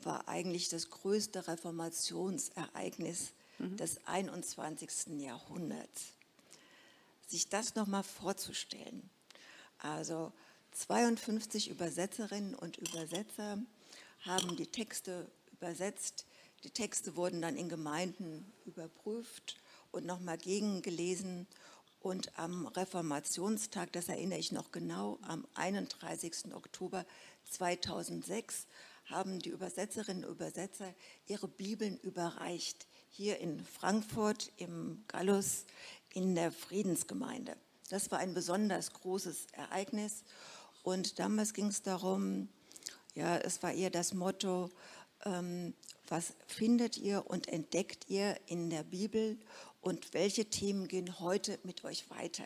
war 0.03 0.27
eigentlich 0.27 0.69
das 0.69 0.89
größte 0.89 1.47
Reformationsereignis 1.47 3.31
mhm. 3.57 3.77
des 3.77 4.05
21. 4.05 5.19
Jahrhunderts. 5.19 6.13
Sich 7.27 7.49
das 7.49 7.75
nochmal 7.75 8.03
vorzustellen. 8.03 9.09
Also 9.79 10.31
52 10.73 11.69
Übersetzerinnen 11.69 12.55
und 12.55 12.77
Übersetzer 12.77 13.57
haben 14.21 14.55
die 14.55 14.67
Texte 14.67 15.29
übersetzt. 15.53 16.25
Die 16.63 16.71
Texte 16.71 17.15
wurden 17.15 17.41
dann 17.41 17.55
in 17.55 17.69
Gemeinden 17.69 18.51
überprüft 18.65 19.57
und 19.91 20.05
nochmal 20.05 20.37
gegengelesen. 20.37 21.47
Und 21.99 22.37
am 22.37 22.67
Reformationstag, 22.67 23.91
das 23.91 24.07
erinnere 24.07 24.39
ich 24.39 24.51
noch 24.51 24.71
genau, 24.71 25.19
am 25.23 25.45
31. 25.55 26.53
Oktober 26.53 27.05
2006 27.45 28.67
haben 29.05 29.39
die 29.39 29.49
Übersetzerinnen 29.49 30.25
und 30.25 30.31
Übersetzer 30.31 30.93
ihre 31.27 31.47
Bibeln 31.47 31.97
überreicht, 31.97 32.87
hier 33.09 33.39
in 33.39 33.63
Frankfurt 33.63 34.51
im 34.57 35.03
Gallus 35.07 35.65
in 36.13 36.35
der 36.35 36.51
Friedensgemeinde. 36.51 37.55
Das 37.89 38.11
war 38.11 38.19
ein 38.19 38.33
besonders 38.33 38.91
großes 38.93 39.47
Ereignis 39.53 40.23
und 40.83 41.19
damals 41.19 41.53
ging 41.53 41.67
es 41.67 41.81
darum, 41.81 42.49
ja, 43.17 43.37
es 43.37 43.63
war 43.63 43.73
eher 43.73 43.89
das 43.89 44.13
Motto, 44.13 44.69
ähm, 45.25 45.73
was 46.07 46.33
findet 46.45 46.97
ihr 46.97 47.25
und 47.27 47.47
entdeckt 47.47 48.05
ihr 48.09 48.37
in 48.45 48.69
der 48.69 48.83
Bibel 48.83 49.37
und 49.81 50.13
welche 50.13 50.45
Themen 50.45 50.87
gehen 50.87 51.19
heute 51.19 51.57
mit 51.63 51.83
euch 51.83 52.09
weiter? 52.11 52.45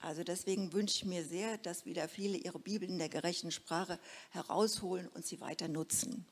Also 0.00 0.22
deswegen 0.22 0.72
wünsche 0.72 0.94
ich 0.94 1.04
mir 1.04 1.24
sehr, 1.24 1.58
dass 1.58 1.84
wieder 1.84 2.08
viele 2.08 2.38
ihre 2.38 2.60
Bibel 2.60 2.88
in 2.88 2.98
der 2.98 3.08
gerechten 3.08 3.50
Sprache 3.50 3.98
herausholen 4.30 5.08
und 5.08 5.26
sie 5.26 5.40
weiter 5.40 5.66
nutzen. 5.66 6.24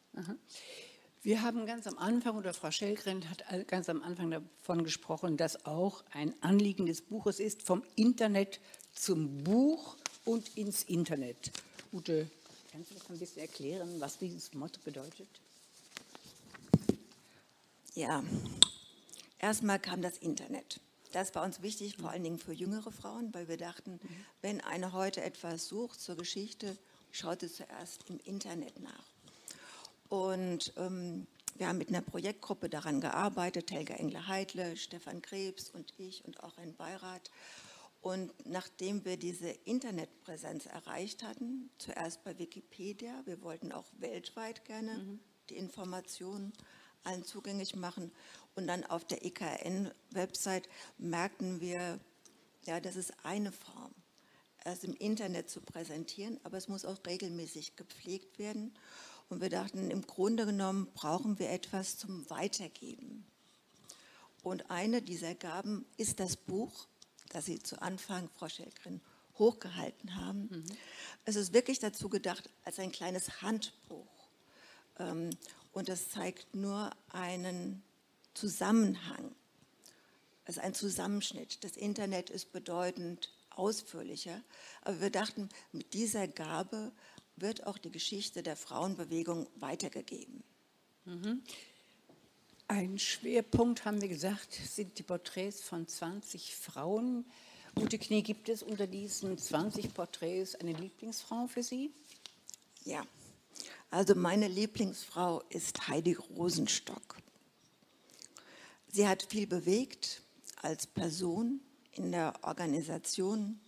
Wir 1.22 1.42
haben 1.42 1.66
ganz 1.66 1.86
am 1.88 1.98
Anfang, 1.98 2.36
oder 2.36 2.54
Frau 2.54 2.70
Schellgren 2.70 3.28
hat 3.28 3.44
ganz 3.66 3.88
am 3.88 4.02
Anfang 4.02 4.30
davon 4.30 4.84
gesprochen, 4.84 5.36
dass 5.36 5.66
auch 5.66 6.04
ein 6.12 6.32
Anliegen 6.42 6.86
des 6.86 7.02
Buches 7.02 7.40
ist, 7.40 7.62
vom 7.62 7.82
Internet 7.96 8.60
zum 8.92 9.42
Buch 9.42 9.96
und 10.24 10.56
ins 10.56 10.84
Internet. 10.84 11.50
Ute, 11.92 12.30
kannst 12.78 12.92
du 12.92 12.94
das 12.94 13.10
ein 13.10 13.18
bisschen 13.18 13.42
erklären, 13.42 14.00
was 14.00 14.18
dieses 14.18 14.54
Motto 14.54 14.80
bedeutet? 14.84 15.28
Ja, 17.94 18.22
erstmal 19.40 19.80
kam 19.80 20.00
das 20.00 20.18
Internet. 20.18 20.78
Das 21.10 21.34
war 21.34 21.42
uns 21.42 21.60
wichtig, 21.60 21.96
vor 21.96 22.10
allen 22.10 22.22
Dingen 22.22 22.38
für 22.38 22.52
jüngere 22.52 22.92
Frauen, 22.92 23.34
weil 23.34 23.48
wir 23.48 23.56
dachten, 23.56 23.94
mhm. 23.94 24.24
wenn 24.42 24.60
eine 24.60 24.92
heute 24.92 25.22
etwas 25.22 25.66
sucht 25.66 26.00
zur 26.00 26.16
Geschichte, 26.16 26.76
schaut 27.10 27.40
sie 27.40 27.52
zuerst 27.52 28.04
im 28.10 28.20
Internet 28.24 28.78
nach. 28.78 29.04
Und 30.08 30.72
ähm, 30.76 31.26
wir 31.56 31.66
haben 31.66 31.78
mit 31.78 31.88
einer 31.88 32.02
Projektgruppe 32.02 32.68
daran 32.68 33.00
gearbeitet, 33.00 33.72
Helga 33.72 33.94
Engler-Heidle, 33.94 34.76
Stefan 34.76 35.20
Krebs 35.20 35.70
und 35.70 35.92
ich 35.98 36.24
und 36.24 36.44
auch 36.44 36.56
ein 36.58 36.76
Beirat. 36.76 37.32
Und 38.00 38.32
nachdem 38.46 39.04
wir 39.04 39.16
diese 39.16 39.48
Internetpräsenz 39.48 40.66
erreicht 40.66 41.22
hatten, 41.22 41.70
zuerst 41.78 42.22
bei 42.24 42.38
Wikipedia, 42.38 43.22
wir 43.24 43.42
wollten 43.42 43.72
auch 43.72 43.86
weltweit 43.98 44.64
gerne 44.64 44.98
mhm. 44.98 45.20
die 45.50 45.56
Informationen 45.56 46.52
allen 47.04 47.24
zugänglich 47.24 47.74
machen 47.74 48.12
und 48.54 48.66
dann 48.66 48.84
auf 48.84 49.04
der 49.04 49.24
EKN-Website 49.24 50.68
merkten 50.98 51.60
wir, 51.60 51.98
ja, 52.66 52.80
das 52.80 52.96
ist 52.96 53.12
eine 53.24 53.52
Form, 53.52 53.94
es 54.64 54.84
im 54.84 54.94
Internet 54.94 55.48
zu 55.48 55.60
präsentieren, 55.60 56.38
aber 56.44 56.56
es 56.58 56.68
muss 56.68 56.84
auch 56.84 56.98
regelmäßig 57.06 57.76
gepflegt 57.76 58.38
werden. 58.38 58.74
Und 59.28 59.40
wir 59.40 59.50
dachten, 59.50 59.90
im 59.90 60.02
Grunde 60.02 60.46
genommen 60.46 60.88
brauchen 60.94 61.38
wir 61.38 61.50
etwas 61.50 61.98
zum 61.98 62.28
Weitergeben. 62.30 63.26
Und 64.42 64.70
eine 64.70 65.02
dieser 65.02 65.34
Gaben 65.34 65.84
ist 65.96 66.20
das 66.20 66.36
Buch, 66.36 66.88
das 67.30 67.46
Sie 67.46 67.62
zu 67.62 67.80
Anfang, 67.80 68.28
Frau 68.34 68.48
Schelgren, 68.48 69.00
hochgehalten 69.38 70.16
haben. 70.16 70.48
Mhm. 70.50 70.64
Es 71.24 71.36
ist 71.36 71.52
wirklich 71.52 71.78
dazu 71.78 72.08
gedacht 72.08 72.48
als 72.64 72.78
ein 72.78 72.92
kleines 72.92 73.42
Handbuch. 73.42 74.28
Ähm, 74.98 75.30
und 75.72 75.88
es 75.88 76.10
zeigt 76.10 76.54
nur 76.54 76.90
einen 77.10 77.82
Zusammenhang. 78.34 79.34
Es 80.44 80.56
ist 80.56 80.62
ein 80.62 80.74
Zusammenschnitt. 80.74 81.62
Das 81.62 81.76
Internet 81.76 82.30
ist 82.30 82.52
bedeutend 82.52 83.32
ausführlicher. 83.50 84.42
Aber 84.82 85.00
wir 85.00 85.10
dachten, 85.10 85.48
mit 85.72 85.92
dieser 85.92 86.26
Gabe 86.26 86.92
wird 87.36 87.66
auch 87.66 87.78
die 87.78 87.90
Geschichte 87.90 88.42
der 88.42 88.56
Frauenbewegung 88.56 89.48
weitergegeben. 89.56 90.42
Mhm. 91.04 91.42
Ein 92.70 92.98
Schwerpunkt, 92.98 93.86
haben 93.86 94.02
wir 94.02 94.10
gesagt, 94.10 94.52
sind 94.52 94.98
die 94.98 95.02
Porträts 95.02 95.62
von 95.62 95.88
20 95.88 96.54
Frauen. 96.54 97.24
Ute 97.74 97.98
Knie, 97.98 98.22
gibt 98.22 98.50
es 98.50 98.62
unter 98.62 98.86
diesen 98.86 99.38
20 99.38 99.94
Porträts 99.94 100.54
eine 100.54 100.74
Lieblingsfrau 100.74 101.46
für 101.46 101.62
Sie? 101.62 101.90
Ja, 102.84 103.06
also 103.90 104.14
meine 104.14 104.48
Lieblingsfrau 104.48 105.42
ist 105.48 105.88
Heidi 105.88 106.12
Rosenstock. 106.12 107.16
Sie 108.92 109.08
hat 109.08 109.22
viel 109.22 109.46
bewegt 109.46 110.20
als 110.60 110.86
Person 110.86 111.62
in 111.92 112.12
der 112.12 112.34
Organisation, 112.42 113.58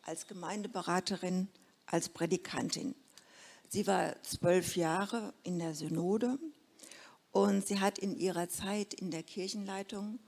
als 0.00 0.26
Gemeindeberaterin, 0.26 1.48
als 1.84 2.08
Predikantin. 2.08 2.94
Sie 3.68 3.86
war 3.86 4.22
zwölf 4.22 4.74
Jahre 4.74 5.34
in 5.42 5.58
der 5.58 5.74
Synode 5.74 6.38
und 7.38 7.64
sie 7.64 7.78
hat 7.78 8.00
in 8.00 8.16
ihrer 8.16 8.48
Zeit 8.48 8.94
in 8.94 9.12
der 9.12 9.22
Kirchenleitung 9.22 10.18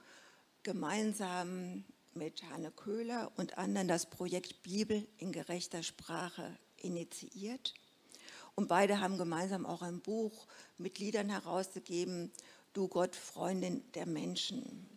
gemeinsam 0.63 1.85
mit 2.15 2.45
Hanne 2.51 2.71
Köhler 2.71 3.33
und 3.37 3.59
anderen 3.59 3.89
das 3.89 4.09
Projekt 4.09 4.63
Bibel 4.63 5.09
in 5.19 5.33
gerechter 5.33 5.83
Sprache 5.83 6.57
initiiert. 6.77 7.75
Und 8.55 8.69
beide 8.69 9.01
haben 9.01 9.19
gemeinsam 9.19 9.67
auch 9.67 9.83
ein 9.83 10.01
Buch 10.01 10.47
mit 10.79 11.01
Liedern 11.01 11.31
herausgegeben, 11.31 12.31
Du 12.75 12.87
Gott, 12.87 13.17
Freundin 13.17 13.83
der 13.95 14.07
Menschen. 14.07 14.89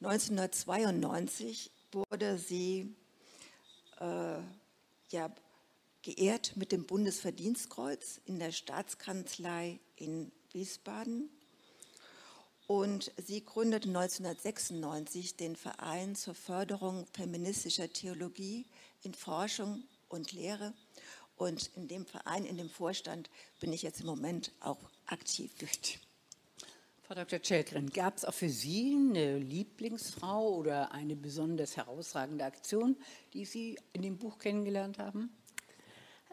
1992 0.00 1.70
wurde 1.92 2.38
sie 2.38 2.92
äh, 4.00 4.40
ja, 5.10 5.32
geehrt 6.02 6.56
mit 6.56 6.72
dem 6.72 6.86
Bundesverdienstkreuz 6.86 8.20
in 8.24 8.40
der 8.40 8.50
Staatskanzlei 8.50 9.78
in 9.94 10.32
Wiesbaden. 10.54 11.30
Und 12.66 13.12
sie 13.16 13.44
gründete 13.44 13.88
1996 13.88 15.36
den 15.36 15.56
Verein 15.56 16.14
zur 16.14 16.34
Förderung 16.34 17.06
feministischer 17.12 17.92
Theologie 17.92 18.66
in 19.02 19.14
Forschung 19.14 19.82
und 20.08 20.32
Lehre. 20.32 20.72
Und 21.36 21.70
in 21.76 21.88
dem 21.88 22.06
Verein, 22.06 22.44
in 22.44 22.56
dem 22.56 22.70
Vorstand 22.70 23.28
bin 23.60 23.72
ich 23.72 23.82
jetzt 23.82 24.00
im 24.00 24.06
Moment 24.06 24.52
auch 24.60 24.78
aktiv. 25.06 25.50
Frau 27.02 27.14
Dr. 27.14 27.40
Chelgren, 27.40 27.90
gab 27.90 28.16
es 28.16 28.24
auch 28.24 28.32
für 28.32 28.48
Sie 28.48 28.96
eine 28.96 29.38
Lieblingsfrau 29.38 30.54
oder 30.54 30.92
eine 30.92 31.16
besonders 31.16 31.76
herausragende 31.76 32.44
Aktion, 32.44 32.96
die 33.32 33.44
Sie 33.44 33.78
in 33.92 34.02
dem 34.02 34.18
Buch 34.18 34.38
kennengelernt 34.38 34.98
haben? 34.98 35.30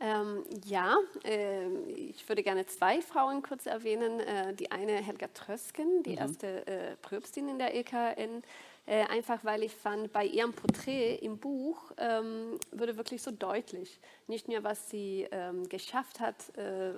Ähm, 0.02 0.44
ja, 0.66 0.98
äh, 1.26 1.68
ich 1.92 2.28
würde 2.30 2.42
gerne 2.42 2.66
zwei 2.66 3.02
Frauen 3.02 3.42
kurz 3.42 3.66
erwähnen. 3.66 4.20
Äh, 4.22 4.54
die 4.54 4.72
eine 4.72 4.94
Helga 4.94 5.28
Trösken, 5.34 6.04
die 6.04 6.12
mhm. 6.12 6.18
erste 6.18 6.68
äh, 6.68 6.96
Pröbstin 7.02 7.50
in 7.50 7.60
der 7.60 7.76
EKN. 7.76 8.44
Äh, 8.86 9.04
einfach 9.06 9.44
weil 9.44 9.62
ich 9.62 9.76
fand, 9.76 10.12
bei 10.12 10.26
ihrem 10.26 10.54
Porträt 10.54 11.16
im 11.18 11.38
Buch 11.38 11.92
ähm, 11.98 12.58
wurde 12.72 12.98
wirklich 12.98 13.22
so 13.22 13.30
deutlich, 13.30 14.00
nicht 14.26 14.48
nur 14.48 14.64
was 14.64 14.90
sie 14.90 15.28
ähm, 15.32 15.70
geschafft 15.70 16.20
hat 16.20 16.36
äh, 16.58 16.94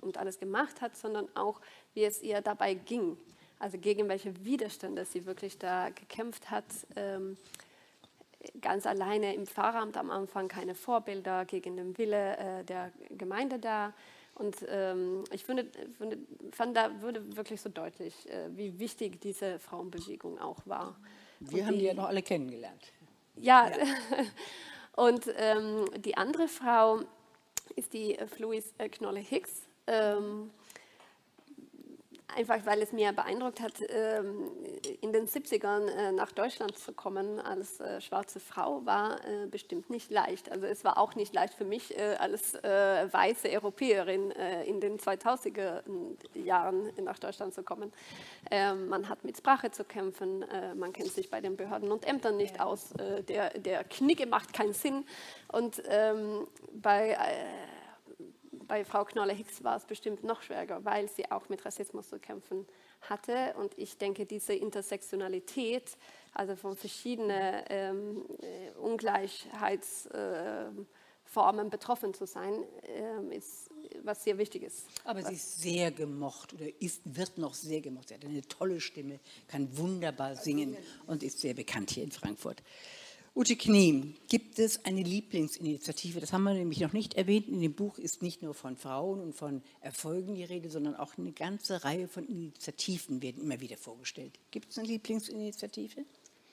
und 0.00 0.18
alles 0.18 0.40
gemacht 0.40 0.80
hat, 0.80 0.96
sondern 0.96 1.28
auch, 1.36 1.60
wie 1.94 2.04
es 2.04 2.20
ihr 2.20 2.40
dabei 2.40 2.74
ging. 2.74 3.16
Also 3.60 3.78
gegen 3.78 4.08
welche 4.08 4.44
Widerstände 4.44 5.04
sie 5.04 5.24
wirklich 5.24 5.56
da 5.58 5.90
gekämpft 5.90 6.50
hat. 6.50 6.64
Ganz 8.60 8.86
alleine 8.86 9.34
im 9.34 9.46
Pfarramt 9.46 9.96
am 9.96 10.10
Anfang 10.10 10.48
keine 10.48 10.74
Vorbilder 10.74 11.44
gegen 11.44 11.76
den 11.76 11.96
Wille 11.98 12.36
äh, 12.36 12.64
der 12.64 12.92
Gemeinde 13.10 13.58
da. 13.58 13.92
Und 14.34 14.56
ähm, 14.68 15.24
ich 15.32 15.44
finde, 15.44 15.66
finde, 15.96 16.18
fand, 16.52 16.76
da 16.76 17.00
wurde 17.00 17.36
wirklich 17.36 17.60
so 17.60 17.70
deutlich, 17.70 18.28
äh, 18.30 18.48
wie 18.54 18.78
wichtig 18.78 19.20
diese 19.20 19.58
Frauenbewegung 19.58 20.38
auch 20.38 20.58
war. 20.66 20.96
Wir 21.40 21.60
und 21.60 21.66
haben 21.66 21.74
die, 21.74 21.80
die 21.80 21.86
ja 21.86 21.94
noch 21.94 22.08
alle 22.08 22.22
kennengelernt. 22.22 22.92
Ja, 23.36 23.68
ja. 23.68 23.76
und 25.02 25.30
ähm, 25.36 25.86
die 25.96 26.16
andere 26.16 26.48
Frau 26.48 27.00
ist 27.76 27.94
die 27.94 28.18
Fluis 28.26 28.74
Knolle 28.92 29.20
Hicks. 29.20 29.62
Ähm, 29.86 30.50
einfach 32.34 32.64
weil 32.66 32.82
es 32.82 32.92
mir 32.92 33.12
beeindruckt 33.12 33.60
hat, 33.60 33.74
ähm, 33.88 34.50
in 35.00 35.12
den 35.12 35.26
70ern 35.26 35.88
äh, 35.88 36.12
nach 36.12 36.32
Deutschland 36.32 36.76
zu 36.78 36.92
kommen 36.92 37.40
als 37.40 37.80
äh, 37.80 38.00
schwarze 38.00 38.40
Frau, 38.40 38.84
war 38.84 39.24
äh, 39.24 39.46
bestimmt 39.46 39.90
nicht 39.90 40.10
leicht. 40.10 40.50
Also 40.50 40.66
es 40.66 40.84
war 40.84 40.98
auch 40.98 41.14
nicht 41.14 41.34
leicht 41.34 41.54
für 41.54 41.64
mich 41.64 41.96
als 42.18 42.54
weiße 42.54 43.48
Europäerin 43.50 44.30
in 44.66 44.80
den 44.80 44.98
2000er 44.98 45.82
Jahren 46.34 46.90
nach 47.02 47.18
Deutschland 47.18 47.54
zu 47.54 47.62
kommen. 47.62 47.92
Ähm, 48.50 48.88
man 48.88 49.08
hat 49.08 49.24
mit 49.24 49.36
Sprache 49.36 49.70
zu 49.70 49.84
kämpfen, 49.84 50.44
man 50.74 50.92
kennt 50.92 51.10
sich 51.10 51.30
bei 51.30 51.40
den 51.40 51.56
Behörden 51.56 51.90
und 51.90 52.06
Ämtern 52.06 52.36
nicht 52.36 52.60
aus, 52.60 52.90
der, 53.28 53.50
der 53.58 53.84
Knicke 53.84 54.26
macht 54.26 54.52
keinen 54.52 54.74
Sinn. 54.74 55.04
Und 55.48 55.82
ähm, 55.88 56.46
bei 56.72 57.16
bei 58.66 58.84
Frau 58.84 59.04
Knolle-Hicks 59.04 59.62
war 59.64 59.76
es 59.76 59.84
bestimmt 59.84 60.24
noch 60.24 60.42
schwieriger, 60.42 60.84
weil 60.84 61.08
sie 61.08 61.30
auch 61.30 61.48
mit 61.48 61.64
Rassismus 61.64 62.08
zu 62.08 62.18
kämpfen 62.18 62.66
hatte. 63.02 63.54
Und 63.58 63.78
ich 63.78 63.98
denke, 63.98 64.26
diese 64.26 64.54
Intersektionalität, 64.54 65.96
also 66.34 66.56
von 66.56 66.76
verschiedenen 66.76 67.62
ähm, 67.68 68.24
äh, 68.40 68.70
Ungleichheitsformen 68.78 71.66
äh, 71.66 71.70
betroffen 71.70 72.14
zu 72.14 72.26
sein, 72.26 72.64
äh, 72.82 73.36
ist 73.36 73.70
was 74.02 74.24
sehr 74.24 74.38
wichtig 74.38 74.62
ist. 74.62 74.86
Aber 75.04 75.22
sie 75.22 75.34
ist 75.34 75.60
sehr 75.60 75.90
gemocht 75.90 76.54
oder 76.54 76.66
ist, 76.80 77.02
wird 77.04 77.38
noch 77.38 77.54
sehr 77.54 77.80
gemocht. 77.80 78.08
Sie 78.08 78.14
hat 78.14 78.24
eine 78.24 78.42
tolle 78.42 78.80
Stimme, 78.80 79.20
kann 79.48 79.76
wunderbar 79.76 80.36
singen 80.36 80.76
und 81.06 81.22
ist 81.22 81.40
sehr 81.40 81.54
bekannt 81.54 81.90
hier 81.90 82.04
in 82.04 82.12
Frankfurt. 82.12 82.62
Ute 83.36 83.54
Knie, 83.54 84.14
gibt 84.28 84.58
es 84.58 84.86
eine 84.86 85.02
Lieblingsinitiative? 85.02 86.20
Das 86.20 86.32
haben 86.32 86.44
wir 86.44 86.54
nämlich 86.54 86.80
noch 86.80 86.94
nicht 86.94 87.12
erwähnt. 87.12 87.48
In 87.48 87.60
dem 87.60 87.74
Buch 87.74 87.98
ist 87.98 88.22
nicht 88.22 88.40
nur 88.40 88.54
von 88.54 88.78
Frauen 88.78 89.20
und 89.20 89.34
von 89.34 89.62
Erfolgen 89.82 90.36
die 90.36 90.44
Rede, 90.44 90.70
sondern 90.70 90.96
auch 90.96 91.18
eine 91.18 91.32
ganze 91.32 91.84
Reihe 91.84 92.08
von 92.08 92.26
Initiativen 92.26 93.20
werden 93.20 93.42
immer 93.42 93.60
wieder 93.60 93.76
vorgestellt. 93.76 94.40
Gibt 94.50 94.70
es 94.70 94.78
eine 94.78 94.88
Lieblingsinitiative? 94.88 96.06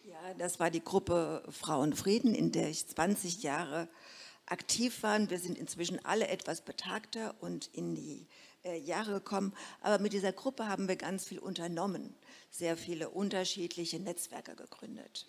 Ja, 0.03 0.33
das 0.37 0.59
war 0.59 0.69
die 0.69 0.83
Gruppe 0.83 1.43
Frauenfrieden, 1.49 2.35
in 2.35 2.51
der 2.51 2.69
ich 2.69 2.85
20 2.85 3.43
Jahre 3.43 3.87
aktiv 4.45 5.03
war. 5.03 5.29
Wir 5.29 5.39
sind 5.39 5.57
inzwischen 5.57 6.03
alle 6.03 6.27
etwas 6.27 6.59
betagter 6.59 7.33
und 7.39 7.69
in 7.71 7.95
die 7.95 8.27
äh, 8.65 8.77
Jahre 8.77 9.13
gekommen. 9.13 9.53
Aber 9.79 9.99
mit 9.99 10.11
dieser 10.11 10.33
Gruppe 10.33 10.67
haben 10.67 10.89
wir 10.89 10.97
ganz 10.97 11.23
viel 11.29 11.39
unternommen, 11.39 12.13
sehr 12.51 12.75
viele 12.75 13.07
unterschiedliche 13.07 14.01
Netzwerke 14.01 14.53
gegründet. 14.57 15.27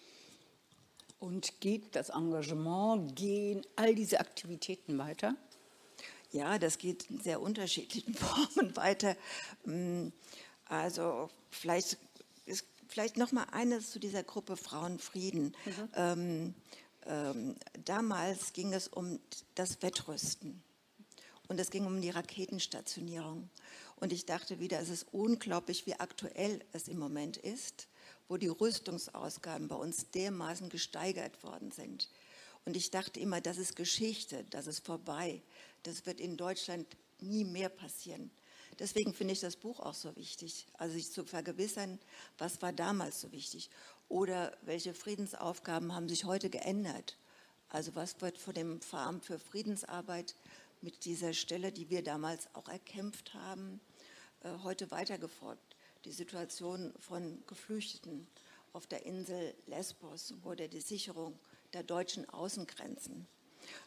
Und 1.24 1.58
geht 1.60 1.96
das 1.96 2.10
Engagement, 2.10 3.16
gehen 3.16 3.66
all 3.76 3.94
diese 3.94 4.20
Aktivitäten 4.20 4.98
weiter? 4.98 5.34
Ja, 6.32 6.58
das 6.58 6.76
geht 6.76 7.08
in 7.08 7.18
sehr 7.18 7.40
unterschiedlichen 7.40 8.12
Formen 8.14 8.76
weiter. 8.76 9.16
Mm, 9.64 10.08
also 10.66 11.30
vielleicht, 11.48 11.96
ist, 12.44 12.66
vielleicht 12.88 13.16
noch 13.16 13.32
mal 13.32 13.46
eines 13.52 13.90
zu 13.90 13.98
dieser 13.98 14.22
Gruppe 14.22 14.58
Frauenfrieden. 14.58 15.56
Mhm. 15.64 15.88
Ähm, 15.94 16.54
ähm, 17.06 17.56
damals 17.86 18.52
ging 18.52 18.74
es 18.74 18.88
um 18.88 19.18
das 19.54 19.80
Wettrüsten 19.80 20.62
und 21.48 21.58
es 21.58 21.70
ging 21.70 21.86
um 21.86 22.02
die 22.02 22.10
Raketenstationierung. 22.10 23.48
Und 23.96 24.12
ich 24.12 24.26
dachte 24.26 24.60
wieder, 24.60 24.78
es 24.78 24.90
ist 24.90 25.06
unglaublich, 25.10 25.86
wie 25.86 25.94
aktuell 25.94 26.60
es 26.74 26.86
im 26.86 26.98
Moment 26.98 27.38
ist 27.38 27.88
wo 28.28 28.36
die 28.36 28.48
Rüstungsausgaben 28.48 29.68
bei 29.68 29.76
uns 29.76 30.10
dermaßen 30.10 30.68
gesteigert 30.68 31.42
worden 31.42 31.70
sind. 31.70 32.08
Und 32.64 32.76
ich 32.76 32.90
dachte 32.90 33.20
immer, 33.20 33.40
das 33.40 33.58
ist 33.58 33.76
Geschichte, 33.76 34.44
das 34.50 34.66
ist 34.66 34.84
vorbei. 34.84 35.42
Das 35.82 36.06
wird 36.06 36.20
in 36.20 36.36
Deutschland 36.36 36.86
nie 37.20 37.44
mehr 37.44 37.68
passieren. 37.68 38.30
Deswegen 38.78 39.14
finde 39.14 39.34
ich 39.34 39.40
das 39.40 39.56
Buch 39.56 39.78
auch 39.80 39.94
so 39.94 40.16
wichtig, 40.16 40.66
also 40.74 40.94
sich 40.94 41.12
zu 41.12 41.24
vergewissern, 41.24 42.00
was 42.38 42.60
war 42.60 42.72
damals 42.72 43.20
so 43.20 43.30
wichtig 43.30 43.70
oder 44.08 44.56
welche 44.62 44.94
Friedensaufgaben 44.94 45.94
haben 45.94 46.08
sich 46.08 46.24
heute 46.24 46.50
geändert. 46.50 47.16
Also 47.68 47.94
was 47.94 48.20
wird 48.20 48.38
von 48.38 48.54
dem 48.54 48.80
Verein 48.80 49.20
für 49.20 49.38
Friedensarbeit 49.38 50.34
mit 50.80 51.04
dieser 51.04 51.34
Stelle, 51.34 51.70
die 51.70 51.88
wir 51.88 52.02
damals 52.02 52.48
auch 52.54 52.68
erkämpft 52.68 53.34
haben, 53.34 53.80
äh, 54.40 54.50
heute 54.62 54.90
weitergefolgt 54.90 55.73
die 56.04 56.12
Situation 56.12 56.92
von 56.98 57.42
Geflüchteten 57.46 58.26
auf 58.72 58.86
der 58.86 59.06
Insel 59.06 59.54
Lesbos 59.66 60.34
oder 60.42 60.68
die 60.68 60.80
Sicherung 60.80 61.38
der 61.72 61.82
deutschen 61.82 62.28
Außengrenzen. 62.28 63.26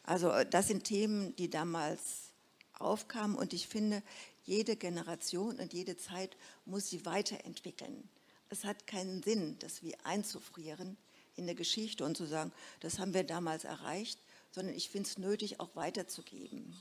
Also 0.03 0.29
äh, 0.29 0.45
das 0.45 0.67
sind 0.67 0.83
Themen, 0.83 1.35
die 1.35 1.49
damals 1.49 2.33
aufkamen 2.73 3.35
und 3.35 3.53
ich 3.53 3.67
finde, 3.67 4.03
jede 4.43 4.75
Generation 4.75 5.59
und 5.59 5.73
jede 5.73 5.97
Zeit 5.97 6.37
muss 6.65 6.89
sie 6.89 7.05
weiterentwickeln. 7.05 8.07
Es 8.49 8.63
hat 8.63 8.87
keinen 8.87 9.21
Sinn, 9.23 9.57
das 9.59 9.83
wie 9.83 9.95
einzufrieren 10.03 10.97
in 11.35 11.45
der 11.45 11.55
Geschichte 11.55 12.05
und 12.05 12.15
zu 12.15 12.25
sagen, 12.25 12.51
das 12.79 12.99
haben 12.99 13.13
wir 13.13 13.23
damals 13.23 13.65
erreicht, 13.65 14.19
sondern 14.51 14.75
ich 14.75 14.89
finde 14.89 15.09
es 15.09 15.17
nötig, 15.17 15.59
auch 15.59 15.75
weiterzugeben. 15.75 16.75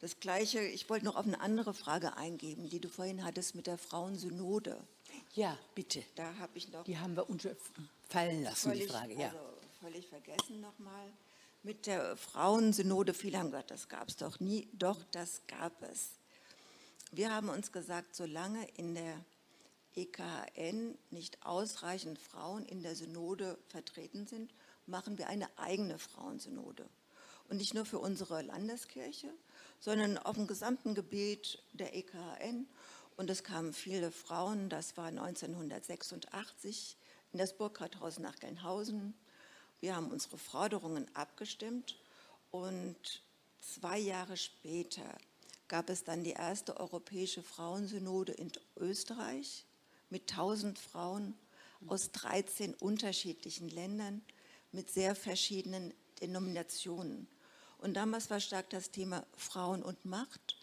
Das 0.00 0.20
Gleiche, 0.20 0.60
ich 0.60 0.88
wollte 0.88 1.04
noch 1.04 1.16
auf 1.16 1.26
eine 1.26 1.40
andere 1.40 1.74
Frage 1.74 2.16
eingeben, 2.16 2.68
die 2.68 2.80
du 2.80 2.88
vorhin 2.88 3.24
hattest 3.24 3.54
mit 3.56 3.66
der 3.66 3.78
Frauensynode. 3.78 4.78
Ja, 5.34 5.58
bitte. 5.74 6.04
Da 6.14 6.36
habe 6.38 6.56
ich 6.56 6.68
noch. 6.70 6.84
Die 6.84 6.98
haben 6.98 7.16
wir 7.16 7.28
fallen 8.08 8.44
lassen, 8.44 8.70
völlig, 8.70 8.86
die 8.86 8.92
Frage. 8.92 9.14
Ja. 9.14 9.28
Also 9.28 9.38
völlig 9.80 10.06
vergessen 10.06 10.60
nochmal. 10.60 11.12
Mit 11.64 11.86
der 11.86 12.16
Frauensynode, 12.16 13.12
gesagt, 13.12 13.70
das 13.70 13.88
gab 13.88 14.08
es 14.08 14.16
doch 14.16 14.38
nie. 14.38 14.68
Doch, 14.72 15.02
das 15.10 15.42
gab 15.48 15.82
es. 15.82 16.10
Wir 17.10 17.34
haben 17.34 17.48
uns 17.48 17.72
gesagt, 17.72 18.14
solange 18.14 18.64
in 18.76 18.94
der 18.94 19.24
EKN 19.96 20.96
nicht 21.10 21.44
ausreichend 21.44 22.18
Frauen 22.18 22.64
in 22.66 22.82
der 22.82 22.94
Synode 22.94 23.58
vertreten 23.66 24.26
sind, 24.26 24.54
machen 24.86 25.18
wir 25.18 25.28
eine 25.28 25.48
eigene 25.58 25.98
Frauensynode. 25.98 26.88
Und 27.48 27.56
nicht 27.56 27.74
nur 27.74 27.84
für 27.84 27.98
unsere 27.98 28.42
Landeskirche, 28.42 29.32
sondern 29.80 30.18
auf 30.18 30.36
dem 30.36 30.46
gesamten 30.46 30.94
Gebiet 30.94 31.62
der 31.72 31.94
EKN. 31.94 32.66
Und 33.16 33.30
es 33.30 33.42
kamen 33.42 33.72
viele 33.72 34.10
Frauen, 34.10 34.68
das 34.68 34.96
war 34.96 35.06
1986 35.06 36.96
in 37.32 37.38
das 37.38 37.56
Burgrathaus 37.56 38.18
nach 38.18 38.36
Gelnhausen. 38.36 39.14
Wir 39.80 39.96
haben 39.96 40.10
unsere 40.10 40.38
Forderungen 40.38 41.06
abgestimmt 41.14 41.98
und 42.50 43.22
zwei 43.60 43.98
Jahre 43.98 44.36
später 44.36 45.18
gab 45.68 45.90
es 45.90 46.04
dann 46.04 46.24
die 46.24 46.32
erste 46.32 46.78
europäische 46.78 47.42
Frauensynode 47.42 48.32
in 48.32 48.50
Österreich 48.76 49.66
mit 50.10 50.30
1000 50.30 50.78
Frauen 50.78 51.34
aus 51.86 52.10
13 52.12 52.74
unterschiedlichen 52.74 53.68
Ländern 53.68 54.22
mit 54.72 54.90
sehr 54.90 55.14
verschiedenen 55.14 55.94
Denominationen. 56.20 57.28
Und 57.78 57.94
damals 57.94 58.28
war 58.30 58.40
stark 58.40 58.70
das 58.70 58.90
Thema 58.90 59.24
Frauen 59.36 59.82
und 59.82 60.04
Macht 60.04 60.56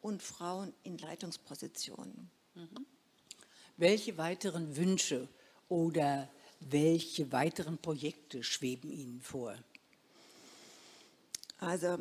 und 0.00 0.22
Frauen 0.22 0.72
in 0.82 0.98
Leitungspositionen. 0.98 2.30
Mhm. 2.54 2.86
Welche 3.76 4.16
weiteren 4.18 4.76
Wünsche 4.76 5.28
oder 5.68 6.28
welche 6.60 7.30
weiteren 7.32 7.78
Projekte 7.78 8.42
schweben 8.42 8.90
Ihnen 8.90 9.20
vor? 9.20 9.54
Also 11.58 11.98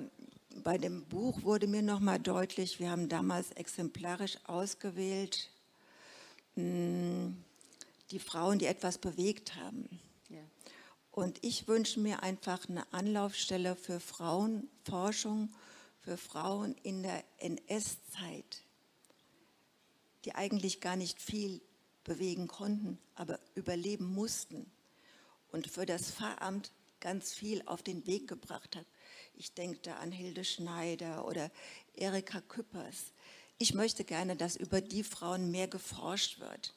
bei 0.64 0.78
dem 0.78 1.06
Buch 1.06 1.44
wurde 1.44 1.68
mir 1.68 1.82
nochmal 1.82 2.20
deutlich, 2.20 2.80
wir 2.80 2.90
haben 2.90 3.08
damals 3.10 3.52
exemplarisch 3.52 4.38
ausgewählt 4.46 5.50
hm, 6.56 7.38
die 8.10 8.20
Frauen, 8.20 8.60
die 8.60 8.66
etwas 8.66 8.98
bewegt 8.98 9.56
haben. 9.56 9.88
Und 11.12 11.44
ich 11.44 11.68
wünsche 11.68 12.00
mir 12.00 12.24
einfach 12.24 12.70
eine 12.70 12.92
Anlaufstelle 12.94 13.76
für 13.76 14.00
Frauenforschung, 14.00 15.54
für 16.00 16.18
Frauen 16.18 16.76
in 16.84 17.04
der 17.04 17.24
NS-Zeit, 17.40 18.64
die 20.24 20.34
eigentlich 20.36 20.80
gar 20.80 20.96
nicht 20.96 21.22
viel 21.22 21.62
bewegen 22.04 22.48
konnten, 22.48 22.98
aber 23.16 23.40
überleben 23.56 24.14
mussten 24.14 24.72
und 25.52 25.68
für 25.68 25.86
das 25.86 26.12
Pfarramt 26.12 26.72
ganz 27.02 27.34
viel 27.34 27.62
auf 27.66 27.84
den 27.84 28.08
Weg 28.08 28.28
gebracht 28.28 28.76
hat. 28.76 28.86
Ich 29.36 29.54
denke 29.54 29.80
da 29.82 29.96
an 29.96 30.12
Hilde 30.12 30.46
Schneider 30.46 31.28
oder 31.28 31.52
Erika 31.94 32.42
Küppers. 32.42 33.12
Ich 33.58 33.74
möchte 33.74 34.06
gerne, 34.06 34.36
dass 34.36 34.56
über 34.56 34.82
die 34.82 35.04
Frauen 35.04 35.52
mehr 35.52 35.68
geforscht 35.68 36.40
wird. 36.40 36.74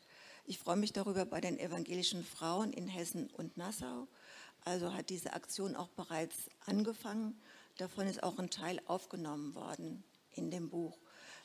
Ich 0.47 0.59
freue 0.59 0.77
mich 0.77 0.93
darüber 0.93 1.25
bei 1.25 1.41
den 1.41 1.59
evangelischen 1.59 2.25
Frauen 2.25 2.73
in 2.73 2.89
Hessen 2.89 3.31
und 3.31 3.57
Nassau 3.57 4.09
also 4.65 4.93
hat 4.93 5.11
diese 5.11 5.33
Aktion 5.33 5.77
auch 5.77 5.89
bereits 5.89 6.37
angefangen. 6.67 7.39
Davon 7.77 8.07
ist 8.07 8.23
auch 8.23 8.39
ein 8.39 8.51
Teil 8.51 8.81
aufgenommen 8.87 9.55
worden 9.55 10.05
in 10.33 10.51
dem 10.51 10.71
Buch. 10.71 10.99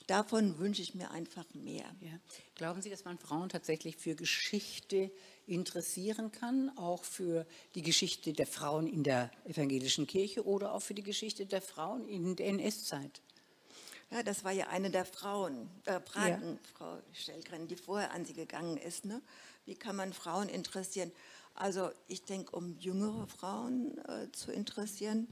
Davon 0.08 0.58
wünsche 0.58 0.82
ich 0.82 0.95
mir 0.95 1.12
einfach 1.12 1.45
mehr. 1.53 1.86
Ja. 2.01 2.10
Glauben 2.55 2.82
Sie, 2.82 2.89
dass 2.89 3.05
man 3.05 3.19
Frauen 3.19 3.49
tatsächlich 3.49 3.95
für 3.95 4.15
Geschichte 4.15 5.12
interessieren 5.45 6.32
kann, 6.32 6.75
auch 6.77 7.03
für 7.03 7.45
die 7.75 7.84
Geschichte 7.84 8.34
der 8.34 8.47
Frauen 8.47 8.88
in 8.88 9.03
der 9.03 9.29
evangelischen 9.45 10.08
Kirche 10.08 10.45
oder 10.45 10.73
auch 10.73 10.82
für 10.82 10.95
die 10.95 11.03
Geschichte 11.03 11.45
der 11.45 11.62
Frauen 11.62 12.08
in 12.08 12.36
der 12.36 12.47
NS-Zeit? 12.47 13.21
Ja, 14.10 14.23
das 14.23 14.43
war 14.43 14.51
ja 14.51 14.69
eine 14.69 14.89
der 14.89 15.05
Frauen, 15.05 15.69
äh, 15.86 15.99
Fragen, 15.99 16.53
ja. 16.53 16.69
Frau 16.73 16.97
Stellgren, 17.13 17.67
die 17.67 17.75
vorher 17.75 18.12
an 18.12 18.25
Sie 18.25 18.34
gegangen 18.34 18.77
ist. 18.77 19.05
Ne? 19.05 19.21
Wie 19.65 19.75
kann 19.75 19.95
man 19.95 20.13
Frauen 20.13 20.49
interessieren? 20.49 21.12
Also 21.53 21.91
ich 22.07 22.23
denke, 22.23 22.55
um 22.55 22.77
jüngere 22.79 23.27
Frauen 23.27 23.97
äh, 24.05 24.31
zu 24.31 24.51
interessieren, 24.51 25.27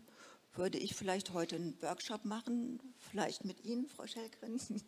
würde 0.53 0.77
ich 0.77 0.95
vielleicht 0.95 1.33
heute 1.33 1.55
einen 1.55 1.81
Workshop 1.81 2.25
machen, 2.25 2.79
vielleicht 3.11 3.45
mit 3.45 3.63
Ihnen, 3.63 3.87
Frau 3.87 4.07
Schellgren, 4.07 4.59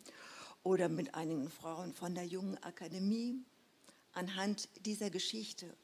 oder 0.62 0.88
mit 0.88 1.14
einigen 1.14 1.48
Frauen 1.48 1.94
von 1.94 2.14
der 2.14 2.24
Jungen 2.24 2.62
Akademie, 2.62 3.42
anhand 4.12 4.68
dieser 4.84 5.10
Geschichte, 5.10 5.74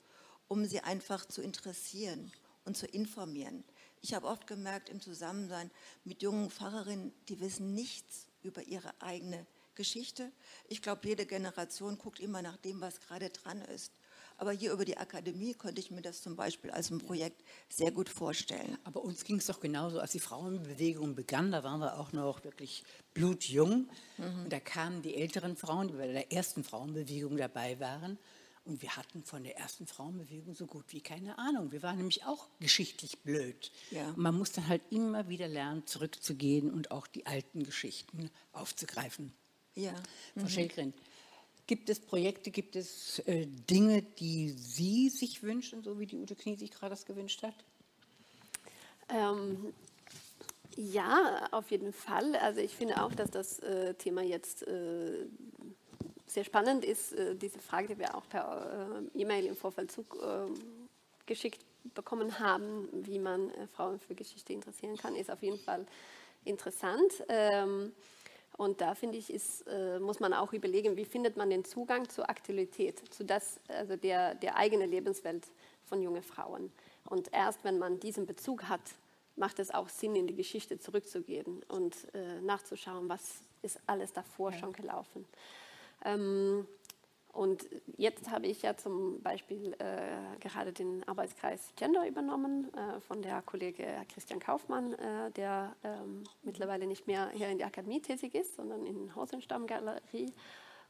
um 0.48 0.66
sie 0.66 0.80
einfach 0.80 1.24
zu 1.24 1.40
interessieren 1.40 2.32
und 2.64 2.76
zu 2.76 2.86
informieren. 2.86 3.64
Ich 4.02 4.14
habe 4.14 4.26
oft 4.26 4.46
gemerkt 4.46 4.88
im 4.88 5.00
Zusammensein 5.00 5.70
mit 6.04 6.22
jungen 6.22 6.50
Pfarrerinnen, 6.50 7.12
die 7.28 7.40
wissen 7.40 7.74
nichts 7.74 8.26
über 8.42 8.62
ihre 8.62 8.92
eigene 9.00 9.46
Geschichte. 9.74 10.30
Ich 10.68 10.82
glaube, 10.82 11.06
jede 11.08 11.26
Generation 11.26 11.98
guckt 11.98 12.20
immer 12.20 12.42
nach 12.42 12.56
dem, 12.56 12.80
was 12.80 13.00
gerade 13.00 13.30
dran 13.30 13.62
ist. 13.62 13.92
Aber 14.38 14.52
hier 14.52 14.72
über 14.72 14.84
die 14.84 14.98
Akademie 14.98 15.54
könnte 15.54 15.80
ich 15.80 15.90
mir 15.90 16.02
das 16.02 16.22
zum 16.22 16.36
Beispiel 16.36 16.70
als 16.70 16.90
ein 16.90 16.98
Projekt 16.98 17.42
sehr 17.68 17.90
gut 17.90 18.08
vorstellen. 18.08 18.76
Aber 18.84 19.02
uns 19.02 19.24
ging 19.24 19.36
es 19.36 19.46
doch 19.46 19.60
genauso, 19.60 19.98
als 19.98 20.12
die 20.12 20.20
Frauenbewegung 20.20 21.14
begann, 21.14 21.52
da 21.52 21.64
waren 21.64 21.80
wir 21.80 21.98
auch 21.98 22.12
noch 22.12 22.44
wirklich 22.44 22.84
blutjung. 23.14 23.88
Mhm. 24.18 24.44
Und 24.44 24.52
da 24.52 24.60
kamen 24.60 25.02
die 25.02 25.14
älteren 25.14 25.56
Frauen, 25.56 25.88
die 25.88 25.94
bei 25.94 26.06
der 26.06 26.32
ersten 26.32 26.64
Frauenbewegung 26.64 27.36
dabei 27.36 27.80
waren. 27.80 28.18
Und 28.66 28.82
wir 28.82 28.96
hatten 28.96 29.22
von 29.22 29.44
der 29.44 29.56
ersten 29.56 29.86
Frauenbewegung 29.86 30.56
so 30.56 30.66
gut 30.66 30.86
wie 30.88 31.00
keine 31.00 31.38
Ahnung. 31.38 31.70
Wir 31.70 31.82
waren 31.82 31.96
nämlich 31.96 32.24
auch 32.24 32.48
geschichtlich 32.58 33.20
blöd. 33.20 33.70
Ja. 33.92 34.12
Man 34.16 34.36
muss 34.36 34.52
dann 34.52 34.66
halt 34.66 34.82
immer 34.90 35.28
wieder 35.28 35.46
lernen, 35.46 35.86
zurückzugehen 35.86 36.72
und 36.72 36.90
auch 36.90 37.06
die 37.06 37.26
alten 37.26 37.62
Geschichten 37.62 38.28
aufzugreifen. 38.52 39.32
Ja. 39.76 39.94
Frau 40.34 40.42
mhm. 40.42 40.48
Schellgren, 40.48 40.94
Gibt 41.66 41.90
es 41.90 41.98
Projekte, 41.98 42.50
gibt 42.50 42.76
es 42.76 43.18
äh, 43.20 43.46
Dinge, 43.46 44.02
die 44.02 44.50
Sie 44.50 45.08
sich 45.08 45.42
wünschen, 45.42 45.82
so 45.82 45.98
wie 45.98 46.06
die 46.06 46.16
Ute 46.16 46.36
Knie 46.36 46.56
sich 46.56 46.70
gerade 46.70 46.90
das 46.90 47.04
gewünscht 47.04 47.42
hat? 47.42 47.54
Ähm, 49.08 49.72
ja, 50.76 51.48
auf 51.50 51.70
jeden 51.70 51.92
Fall. 51.92 52.36
Also 52.36 52.60
ich 52.60 52.74
finde 52.74 53.02
auch, 53.02 53.12
dass 53.12 53.30
das 53.30 53.58
äh, 53.60 53.94
Thema 53.94 54.22
jetzt 54.22 54.62
äh, 54.66 55.26
sehr 56.26 56.44
spannend 56.44 56.84
ist. 56.84 57.12
Äh, 57.12 57.34
diese 57.34 57.58
Frage, 57.58 57.88
die 57.88 57.98
wir 57.98 58.14
auch 58.14 58.28
per 58.28 59.00
äh, 59.14 59.20
E-Mail 59.20 59.46
im 59.46 59.56
Vorfeld 59.56 59.90
zugeschickt 59.90 61.62
ähm, 61.62 61.90
bekommen 61.94 62.38
haben, 62.38 62.88
wie 62.92 63.18
man 63.18 63.50
äh, 63.50 63.66
Frauen 63.68 63.98
für 63.98 64.14
Geschichte 64.14 64.52
interessieren 64.52 64.96
kann, 64.96 65.16
ist 65.16 65.30
auf 65.30 65.42
jeden 65.42 65.58
Fall 65.58 65.86
interessant. 66.44 67.12
Ähm, 67.28 67.92
und 68.56 68.80
da 68.80 68.94
finde 68.94 69.18
ich, 69.18 69.32
ist, 69.32 69.66
äh, 69.68 69.98
muss 69.98 70.20
man 70.20 70.32
auch 70.32 70.52
überlegen, 70.52 70.96
wie 70.96 71.04
findet 71.04 71.36
man 71.36 71.50
den 71.50 71.64
Zugang 71.64 72.08
zur 72.08 72.28
Aktualität, 72.30 73.02
zu 73.12 73.24
das, 73.24 73.60
also 73.68 73.96
der, 73.96 74.34
der 74.34 74.56
eigenen 74.56 74.90
Lebenswelt 74.90 75.46
von 75.84 76.02
jungen 76.02 76.22
Frauen. 76.22 76.72
Und 77.04 77.32
erst 77.32 77.64
wenn 77.64 77.78
man 77.78 78.00
diesen 78.00 78.26
Bezug 78.26 78.64
hat, 78.64 78.80
macht 79.36 79.58
es 79.58 79.70
auch 79.70 79.88
Sinn, 79.88 80.16
in 80.16 80.26
die 80.26 80.34
Geschichte 80.34 80.78
zurückzugehen 80.78 81.62
und 81.68 81.94
äh, 82.14 82.40
nachzuschauen, 82.40 83.08
was 83.08 83.40
ist 83.62 83.78
alles 83.86 84.12
davor 84.12 84.52
ja. 84.52 84.58
schon 84.58 84.72
gelaufen. 84.72 85.26
Ähm, 86.04 86.66
und 87.36 87.68
jetzt 87.96 88.30
habe 88.30 88.46
ich 88.46 88.62
ja 88.62 88.76
zum 88.76 89.20
Beispiel 89.20 89.74
äh, 89.78 90.38
gerade 90.40 90.72
den 90.72 91.06
Arbeitskreis 91.06 91.72
Gender 91.76 92.08
übernommen 92.08 92.72
äh, 92.74 93.00
von 93.00 93.20
der 93.20 93.42
Kollege 93.42 93.86
Christian 94.12 94.40
Kaufmann, 94.40 94.94
äh, 94.94 95.30
der 95.32 95.76
ähm, 95.84 96.24
mittlerweile 96.42 96.86
nicht 96.86 97.06
mehr 97.06 97.28
hier 97.34 97.48
in 97.48 97.58
der 97.58 97.66
Akademie 97.66 98.00
tätig 98.00 98.34
ist, 98.34 98.56
sondern 98.56 98.86
in 98.86 99.06
der 99.06 99.16
Hausenstamm-Galerie. 99.16 100.32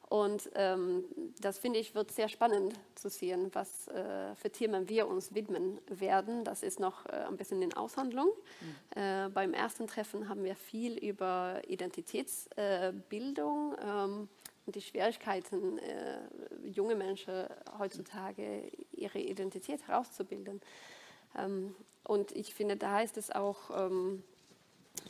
Und 0.08 0.48
ähm, 0.54 1.04
das 1.40 1.58
finde 1.58 1.80
ich 1.80 1.96
wird 1.96 2.12
sehr 2.12 2.28
spannend 2.28 2.74
zu 2.94 3.10
sehen, 3.10 3.50
was 3.52 3.88
äh, 3.88 4.36
für 4.36 4.50
Themen 4.50 4.88
wir 4.88 5.08
uns 5.08 5.34
widmen 5.34 5.80
werden. 5.88 6.44
Das 6.44 6.62
ist 6.62 6.78
noch 6.78 7.06
äh, 7.06 7.24
ein 7.28 7.36
bisschen 7.36 7.60
in 7.60 7.74
Aushandlung. 7.74 8.28
Mhm. 8.60 9.02
Äh, 9.02 9.30
beim 9.30 9.52
ersten 9.52 9.88
Treffen 9.88 10.28
haben 10.28 10.44
wir 10.44 10.54
viel 10.54 10.96
über 10.96 11.60
Identitätsbildung 11.66 13.74
ähm, 13.84 14.28
und 14.66 14.74
die 14.74 14.82
Schwierigkeiten, 14.82 15.78
äh, 15.78 16.18
junge 16.64 16.96
Menschen 16.96 17.46
heutzutage 17.78 18.70
ihre 18.92 19.18
Identität 19.18 19.86
herauszubilden. 19.86 20.60
Ähm, 21.36 21.74
und 22.04 22.32
ich 22.32 22.54
finde, 22.54 22.76
da 22.76 23.00
ist 23.00 23.16
es 23.16 23.30
auch 23.30 23.70
ähm, 23.70 24.22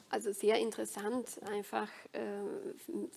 also 0.08 0.32
sehr 0.32 0.58
interessant, 0.58 1.40
einfach 1.50 1.88
äh, 2.12 2.20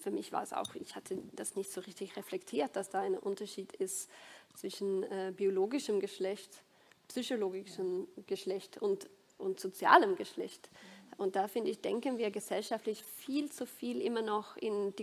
für 0.02 0.12
mich 0.12 0.32
war 0.32 0.44
es 0.44 0.54
auch, 0.54 0.76
ich 0.76 0.96
hatte 0.96 1.18
das 1.34 1.56
nicht 1.56 1.72
so 1.72 1.82
richtig 1.82 2.16
reflektiert, 2.16 2.76
dass 2.76 2.90
da 2.90 3.02
ein 3.02 3.18
Unterschied 3.18 3.74
ist 3.74 4.10
zwischen 4.56 5.04
äh, 5.04 5.34
biologischem 5.36 6.00
Geschlecht, 6.00 6.64
psychologischem 7.08 8.08
Geschlecht 8.28 8.82
und, 8.82 9.10
und 9.38 9.60
sozialem 9.60 10.16
Geschlecht. 10.16 10.70
Und 11.18 11.36
da 11.36 11.48
finde 11.48 11.70
ich, 11.70 11.82
denken 11.82 12.18
wir 12.18 12.32
gesellschaftlich 12.32 13.04
viel 13.04 13.52
zu 13.52 13.66
viel 13.66 14.02
immer 14.02 14.22
noch 14.22 14.56
in 14.58 14.96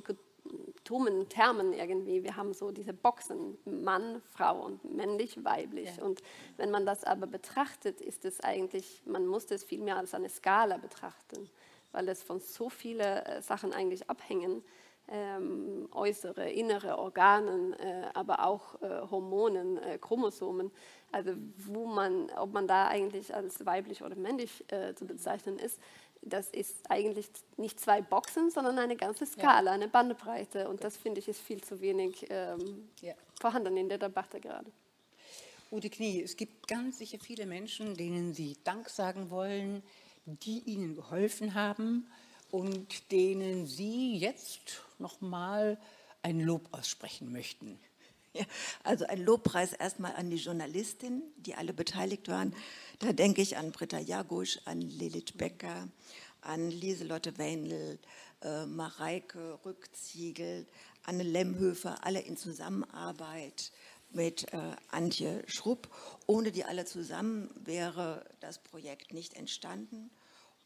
dummen 0.84 1.28
Termen 1.28 1.72
irgendwie. 1.72 2.22
Wir 2.22 2.36
haben 2.36 2.52
so 2.52 2.70
diese 2.70 2.92
Boxen, 2.92 3.58
Mann, 3.64 4.22
Frau 4.30 4.64
und 4.64 4.84
männlich, 4.84 5.44
weiblich. 5.44 5.96
Ja. 5.96 6.04
Und 6.04 6.22
wenn 6.56 6.70
man 6.70 6.86
das 6.86 7.04
aber 7.04 7.26
betrachtet, 7.26 8.00
ist 8.00 8.24
es 8.24 8.40
eigentlich, 8.40 9.02
man 9.04 9.26
muss 9.26 9.46
das 9.46 9.64
viel 9.64 9.80
mehr 9.80 9.96
als 9.96 10.14
eine 10.14 10.28
Skala 10.28 10.76
betrachten, 10.76 11.48
weil 11.92 12.08
es 12.08 12.22
von 12.22 12.40
so 12.40 12.68
vielen 12.68 13.00
äh, 13.00 13.42
Sachen 13.42 13.72
eigentlich 13.72 14.08
abhängen. 14.08 14.62
Ähm, 15.08 15.88
äußere, 15.92 16.50
innere 16.50 16.98
Organen, 16.98 17.74
äh, 17.74 18.10
aber 18.12 18.44
auch 18.44 18.82
äh, 18.82 19.02
Hormonen, 19.08 19.78
äh, 19.78 19.98
Chromosomen, 19.98 20.72
also 21.12 21.30
wo 21.58 21.86
man, 21.86 22.28
ob 22.36 22.52
man 22.52 22.66
da 22.66 22.88
eigentlich 22.88 23.32
als 23.32 23.64
weiblich 23.64 24.02
oder 24.02 24.16
männlich 24.16 24.64
äh, 24.72 24.96
zu 24.96 25.06
bezeichnen 25.06 25.60
ist, 25.60 25.80
das 26.22 26.48
ist 26.48 26.90
eigentlich 26.90 27.28
nicht 27.56 27.78
zwei 27.80 28.02
Boxen, 28.02 28.50
sondern 28.50 28.78
eine 28.78 28.96
ganze 28.96 29.26
Skala, 29.26 29.70
ja. 29.70 29.72
eine 29.72 29.88
Bandbreite. 29.88 30.68
Und 30.68 30.82
das 30.82 30.96
finde 30.96 31.20
ich 31.20 31.28
ist 31.28 31.40
viel 31.40 31.62
zu 31.62 31.80
wenig 31.80 32.26
ähm, 32.30 32.88
ja. 33.00 33.14
vorhanden 33.40 33.76
in 33.76 33.88
der 33.88 33.98
Debatte 33.98 34.40
gerade. 34.40 34.70
Ute 35.70 35.90
Knie, 35.90 36.22
es 36.22 36.36
gibt 36.36 36.68
ganz 36.68 36.98
sicher 36.98 37.18
viele 37.20 37.46
Menschen, 37.46 37.96
denen 37.96 38.34
Sie 38.34 38.56
Dank 38.64 38.88
sagen 38.88 39.30
wollen, 39.30 39.82
die 40.24 40.60
Ihnen 40.60 40.94
geholfen 40.94 41.54
haben 41.54 42.06
und 42.50 43.10
denen 43.10 43.66
Sie 43.66 44.16
jetzt 44.16 44.82
nochmal 44.98 45.78
ein 46.22 46.40
Lob 46.40 46.68
aussprechen 46.72 47.32
möchten. 47.32 47.78
Also 48.82 49.06
ein 49.06 49.24
Lobpreis 49.24 49.72
erstmal 49.72 50.14
an 50.16 50.30
die 50.30 50.36
Journalistin, 50.36 51.22
die 51.36 51.54
alle 51.54 51.72
beteiligt 51.72 52.28
waren. 52.28 52.54
Da 52.98 53.12
denke 53.12 53.42
ich 53.42 53.56
an 53.56 53.72
Britta 53.72 53.98
Jagusch, 53.98 54.58
an 54.64 54.80
Lilith 54.80 55.36
Becker, 55.36 55.88
an 56.40 56.70
Lieselotte 56.70 57.38
Wendel, 57.38 57.98
äh, 58.42 58.66
Mareike 58.66 59.58
Rückziegel, 59.64 60.66
Anne 61.04 61.22
Lemhöfer, 61.22 62.04
alle 62.04 62.20
in 62.20 62.36
Zusammenarbeit 62.36 63.72
mit 64.10 64.52
äh, 64.52 64.58
Antje 64.90 65.42
Schrupp. 65.46 65.88
Ohne 66.26 66.52
die 66.52 66.64
alle 66.64 66.84
zusammen 66.84 67.50
wäre 67.64 68.24
das 68.40 68.58
Projekt 68.58 69.12
nicht 69.12 69.34
entstanden. 69.34 70.10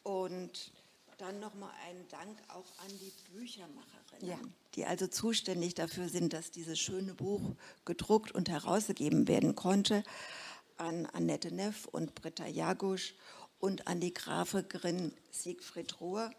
Und 0.02 0.72
dann 1.20 1.40
nochmal 1.40 1.70
einen 1.86 2.08
Dank 2.08 2.38
auch 2.48 2.64
an 2.84 2.90
die 2.98 3.12
Büchermacherinnen, 3.32 4.28
ja. 4.28 4.38
die 4.74 4.86
also 4.86 5.06
zuständig 5.06 5.74
dafür 5.74 6.08
sind, 6.08 6.32
dass 6.32 6.50
dieses 6.50 6.78
schöne 6.78 7.14
Buch 7.14 7.42
gedruckt 7.84 8.32
und 8.32 8.48
herausgegeben 8.48 9.28
werden 9.28 9.54
konnte. 9.54 10.02
An 10.76 11.06
Annette 11.06 11.54
Neff 11.54 11.84
und 11.86 12.14
Britta 12.14 12.46
Jagusch 12.46 13.14
und 13.58 13.86
an 13.86 14.00
die 14.00 14.14
Grafikerin 14.14 15.12
Siegfried 15.30 16.00
Rohr, 16.00 16.30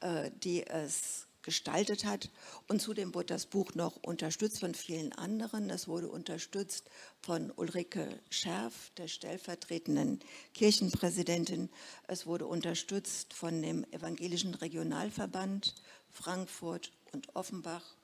äh, 0.00 0.30
die 0.42 0.66
es 0.66 1.26
gestaltet 1.50 2.04
hat. 2.04 2.30
Und 2.68 2.80
zudem 2.80 3.12
wurde 3.12 3.34
das 3.34 3.46
Buch 3.46 3.74
noch 3.74 3.96
unterstützt 4.04 4.60
von 4.60 4.72
vielen 4.72 5.12
anderen. 5.12 5.68
Es 5.68 5.88
wurde 5.88 6.08
unterstützt 6.08 6.88
von 7.22 7.50
Ulrike 7.56 8.08
Scherf, 8.30 8.92
der 8.96 9.08
stellvertretenden 9.08 10.20
Kirchenpräsidentin. 10.54 11.68
Es 12.06 12.24
wurde 12.24 12.46
unterstützt 12.46 13.34
von 13.34 13.62
dem 13.62 13.84
Evangelischen 13.90 14.54
Regionalverband 14.54 15.74
Frankfurt 16.12 16.92
und 17.10 17.34
Offenbach 17.34 17.96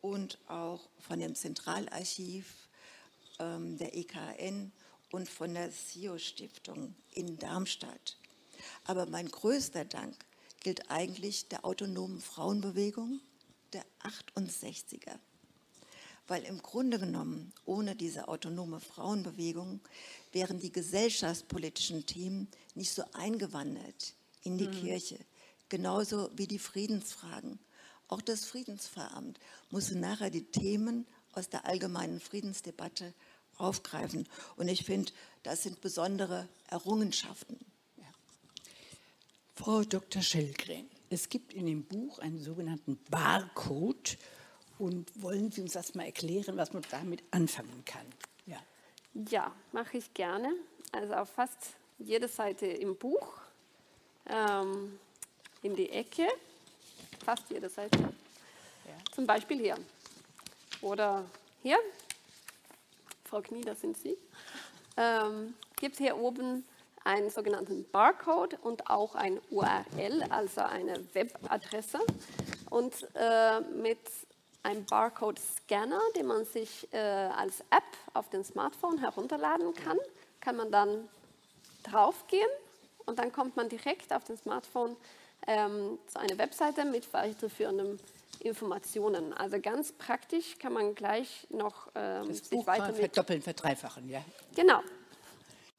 und 0.00 0.38
auch 0.48 0.88
von 0.98 1.20
dem 1.20 1.34
Zentralarchiv 1.34 2.54
ähm, 3.38 3.76
der 3.76 3.94
EKN 3.94 4.72
und 5.10 5.28
von 5.28 5.52
der 5.52 5.70
SIO-Stiftung 5.70 6.94
in 7.12 7.36
Darmstadt. 7.36 8.16
Aber 8.84 9.04
mein 9.04 9.28
größter 9.28 9.84
Dank 9.84 10.16
gilt 10.60 10.90
eigentlich 10.90 11.48
der 11.48 11.64
autonomen 11.64 12.20
Frauenbewegung 12.20 13.20
der 13.72 13.84
68er. 14.02 15.18
Weil 16.26 16.44
im 16.44 16.60
Grunde 16.60 16.98
genommen, 16.98 17.52
ohne 17.64 17.96
diese 17.96 18.28
autonome 18.28 18.80
Frauenbewegung, 18.80 19.80
wären 20.32 20.58
die 20.60 20.72
gesellschaftspolitischen 20.72 22.04
Themen 22.04 22.48
nicht 22.74 22.92
so 22.92 23.02
eingewandert 23.12 24.14
in 24.42 24.58
die 24.58 24.68
mhm. 24.68 24.72
Kirche. 24.72 25.18
genauso 25.70 26.30
wie 26.34 26.46
die 26.46 26.58
Friedensfragen. 26.58 27.58
Auch 28.08 28.22
das 28.22 28.46
Friedenspfarramt 28.46 29.38
muss 29.70 29.90
nachher 29.90 30.30
die 30.30 30.44
Themen 30.44 31.06
aus 31.32 31.50
der 31.50 31.66
allgemeinen 31.66 32.20
Friedensdebatte 32.20 33.12
aufgreifen. 33.58 34.26
Und 34.56 34.68
ich 34.68 34.84
finde, 34.84 35.12
das 35.42 35.62
sind 35.62 35.80
besondere 35.80 36.48
Errungenschaften. 36.68 37.58
Frau 39.58 39.82
Dr. 39.82 40.22
Schellgren, 40.22 40.88
es 41.10 41.28
gibt 41.28 41.52
in 41.52 41.66
dem 41.66 41.82
Buch 41.82 42.20
einen 42.20 42.38
sogenannten 42.38 42.96
Barcode. 43.10 44.16
Und 44.78 45.10
wollen 45.20 45.50
Sie 45.50 45.62
uns 45.62 45.72
das 45.72 45.96
mal 45.96 46.04
erklären, 46.04 46.56
was 46.56 46.72
man 46.72 46.84
damit 46.92 47.24
anfangen 47.32 47.82
kann? 47.84 48.06
Ja, 48.46 48.58
ja 49.14 49.52
mache 49.72 49.98
ich 49.98 50.14
gerne. 50.14 50.54
Also 50.92 51.12
auf 51.14 51.30
fast 51.30 51.56
jeder 51.98 52.28
Seite 52.28 52.66
im 52.66 52.94
Buch, 52.94 53.32
ähm, 54.26 54.96
in 55.62 55.74
die 55.74 55.90
Ecke, 55.90 56.28
fast 57.24 57.50
jede 57.50 57.68
Seite. 57.68 57.98
Ja. 57.98 58.94
Zum 59.12 59.26
Beispiel 59.26 59.58
hier. 59.58 59.76
Oder 60.82 61.24
hier. 61.64 61.78
Frau 63.24 63.42
Knie, 63.42 63.62
das 63.62 63.80
sind 63.80 63.96
Sie. 63.96 64.16
Ähm, 64.96 65.54
gibt 65.80 65.94
es 65.94 65.98
hier 65.98 66.16
oben 66.16 66.64
einen 67.04 67.30
sogenannten 67.30 67.88
Barcode 67.90 68.58
und 68.62 68.88
auch 68.90 69.14
ein 69.14 69.40
URL, 69.50 70.24
also 70.30 70.60
eine 70.62 71.02
Webadresse. 71.14 71.98
Und 72.70 73.06
äh, 73.14 73.60
mit 73.60 73.98
einem 74.62 74.84
Barcode-Scanner, 74.84 76.00
den 76.16 76.26
man 76.26 76.44
sich 76.44 76.88
äh, 76.92 76.98
als 76.98 77.60
App 77.70 77.84
auf 78.14 78.28
dem 78.30 78.44
Smartphone 78.44 78.98
herunterladen 78.98 79.74
kann, 79.74 79.98
kann 80.40 80.56
man 80.56 80.70
dann 80.70 81.08
draufgehen 81.84 82.48
und 83.06 83.18
dann 83.18 83.32
kommt 83.32 83.56
man 83.56 83.68
direkt 83.68 84.12
auf 84.12 84.24
dem 84.24 84.36
Smartphone 84.36 84.96
ähm, 85.46 85.98
zu 86.06 86.20
einer 86.20 86.36
Webseite 86.36 86.84
mit 86.84 87.10
weiterführenden 87.12 87.98
Informationen. 88.40 89.32
Also 89.32 89.60
ganz 89.60 89.92
praktisch 89.92 90.58
kann 90.58 90.72
man 90.72 90.94
gleich 90.94 91.46
noch 91.50 91.88
ähm, 91.94 92.28
das 92.28 92.38
sich 92.38 92.50
Buch 92.50 92.66
weiter 92.66 92.92
verdoppeln, 92.92 93.42
verdreifachen, 93.42 94.08
ja? 94.08 94.22
Genau. 94.54 94.80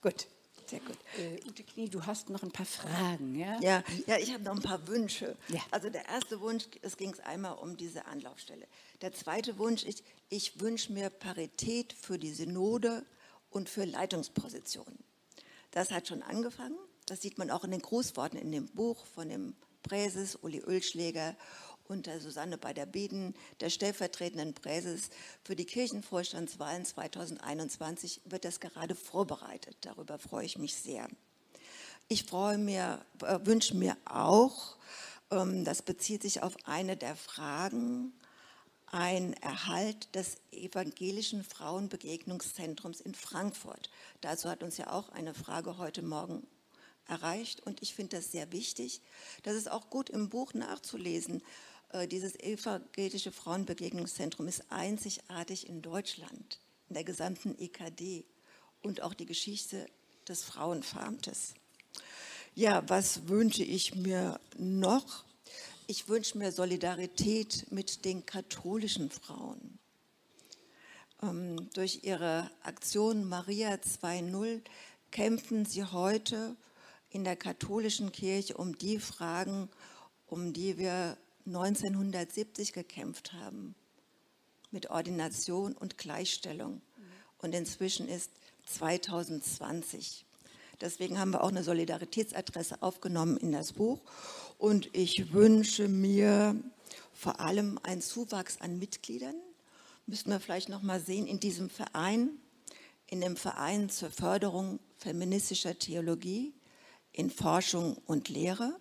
Gut. 0.02 0.28
Sehr 0.70 0.80
gut. 0.82 0.98
Äh, 1.18 1.50
Ute 1.50 1.64
Knie, 1.64 1.90
du 1.90 2.06
hast 2.06 2.30
noch 2.30 2.44
ein 2.44 2.52
paar 2.52 2.66
Fragen, 2.66 3.34
ja? 3.34 3.60
Ja, 3.60 3.84
ja 4.06 4.18
ich 4.18 4.32
habe 4.32 4.44
noch 4.44 4.56
ein 4.56 4.62
paar 4.62 4.88
Wünsche. 4.88 5.36
Ja. 5.48 5.62
Also 5.72 5.90
der 5.90 6.08
erste 6.08 6.42
Wunsch, 6.42 6.66
es 6.84 6.96
ging 6.96 7.16
einmal 7.22 7.54
um 7.54 7.76
diese 7.76 8.06
Anlaufstelle. 8.06 8.68
Der 9.02 9.12
zweite 9.12 9.58
Wunsch 9.58 9.84
ist, 9.84 10.04
ich 10.30 10.60
wünsche 10.60 10.94
mir 10.94 11.10
Parität 11.10 11.94
für 11.94 12.20
die 12.20 12.32
Synode 12.32 13.04
und 13.50 13.68
für 13.68 13.84
Leitungspositionen. 13.84 15.00
Das 15.72 15.90
hat 15.90 16.08
schon 16.08 16.22
angefangen. 16.22 16.78
Das 17.08 17.22
sieht 17.22 17.40
man 17.40 17.50
auch 17.50 17.64
in 17.64 17.72
den 17.72 17.82
Grußworten 17.82 18.38
in 18.38 18.52
dem 18.52 18.68
Buch 18.68 19.08
von 19.08 19.28
dem 19.28 19.56
Präses, 19.82 20.36
Uli 20.36 20.60
Ölschläger 20.60 21.36
und 21.90 22.06
der 22.06 22.22
Susanne 22.22 22.60
bei 22.60 22.72
der 22.72 22.88
stellvertretenden 23.70 24.54
Präses 24.54 25.10
für 25.44 25.56
die 25.56 25.66
Kirchenvorstandswahlen 25.66 26.86
2021 26.86 28.22
wird 28.26 28.46
das 28.46 28.60
gerade 28.60 28.94
vorbereitet. 28.94 29.76
Darüber 29.82 30.20
freue 30.20 30.46
ich 30.46 30.60
mich 30.60 30.76
sehr. 30.76 31.08
Ich 32.08 32.26
freue 32.26 32.60
mir, 32.60 33.04
äh, 33.24 33.40
wünsche 33.44 33.76
mir 33.76 33.98
auch, 34.06 34.78
ähm, 35.32 35.66
das 35.66 35.82
bezieht 35.82 36.22
sich 36.22 36.44
auf 36.44 36.56
eine 36.66 36.96
der 36.96 37.16
Fragen, 37.16 38.14
ein 38.86 39.34
Erhalt 39.34 40.14
des 40.16 40.38
evangelischen 40.52 41.44
Frauenbegegnungszentrums 41.44 43.02
in 43.02 43.16
Frankfurt. 43.16 43.90
Dazu 44.22 44.50
hat 44.50 44.62
uns 44.62 44.78
ja 44.78 44.92
auch 44.92 45.10
eine 45.10 45.34
Frage 45.34 45.80
heute 45.80 46.04
Morgen 46.04 46.46
erreicht 47.08 47.62
und 47.62 47.82
ich 47.82 47.96
finde 47.96 48.18
das 48.18 48.32
sehr 48.32 48.52
wichtig. 48.52 49.02
Das 49.44 49.56
ist 49.56 49.72
auch 49.72 49.90
gut 49.90 50.10
im 50.10 50.30
Buch 50.30 50.54
nachzulesen, 50.54 51.42
dieses 52.10 52.40
evangelische 52.40 53.32
Frauenbegegnungszentrum 53.32 54.48
ist 54.48 54.64
einzigartig 54.70 55.68
in 55.68 55.82
Deutschland, 55.82 56.60
in 56.88 56.94
der 56.94 57.04
gesamten 57.04 57.58
EKD 57.58 58.26
und 58.82 59.02
auch 59.02 59.14
die 59.14 59.26
Geschichte 59.26 59.88
des 60.28 60.44
Frauenfarmtes. 60.44 61.56
Ja, 62.56 62.88
was 62.88 63.28
wünsche 63.28 63.64
ich 63.64 63.96
mir 63.96 64.40
noch? 64.58 65.24
Ich 65.88 66.08
wünsche 66.08 66.38
mir 66.38 66.52
Solidarität 66.52 67.72
mit 67.72 68.06
den 68.06 68.26
katholischen 68.26 69.10
Frauen. 69.10 69.80
Ähm, 71.24 71.70
durch 71.74 72.04
ihre 72.04 72.50
Aktion 72.62 73.28
Maria 73.28 73.74
2.0 73.74 74.62
kämpfen 75.12 75.66
sie 75.66 75.84
heute 75.84 76.56
in 77.10 77.24
der 77.24 77.36
katholischen 77.36 78.12
Kirche 78.12 78.56
um 78.58 78.78
die 78.78 79.00
Fragen, 79.00 79.70
um 80.28 80.54
die 80.54 80.78
wir 80.78 81.18
1970 81.50 82.74
gekämpft 82.74 83.34
haben 83.34 83.76
mit 84.72 84.90
Ordination 84.90 85.74
und 85.74 85.98
Gleichstellung. 85.98 86.82
Und 87.40 87.56
inzwischen 87.56 88.08
ist 88.08 88.32
2020. 88.68 90.26
Deswegen 90.82 91.20
haben 91.20 91.32
wir 91.32 91.44
auch 91.44 91.50
eine 91.50 91.64
Solidaritätsadresse 91.64 92.82
aufgenommen 92.82 93.38
in 93.38 93.52
das 93.52 93.74
Buch. 93.74 94.00
Und 94.58 94.90
ich 94.94 95.34
wünsche 95.34 95.88
mir 95.88 96.56
vor 97.14 97.40
allem 97.40 97.80
einen 97.84 98.02
Zuwachs 98.02 98.62
an 98.62 98.80
Mitgliedern. 98.80 99.36
Müssen 100.06 100.30
wir 100.30 100.40
vielleicht 100.40 100.70
noch 100.70 100.82
mal 100.82 101.02
sehen 101.02 101.28
in 101.28 101.40
diesem 101.40 101.70
Verein, 101.70 102.30
in 103.08 103.22
dem 103.22 103.36
Verein 103.36 103.90
zur 103.90 104.10
Förderung 104.10 104.80
feministischer 104.98 105.78
Theologie, 105.78 106.54
in 107.12 107.30
Forschung 107.30 107.98
und 108.06 108.30
Lehre. 108.30 108.80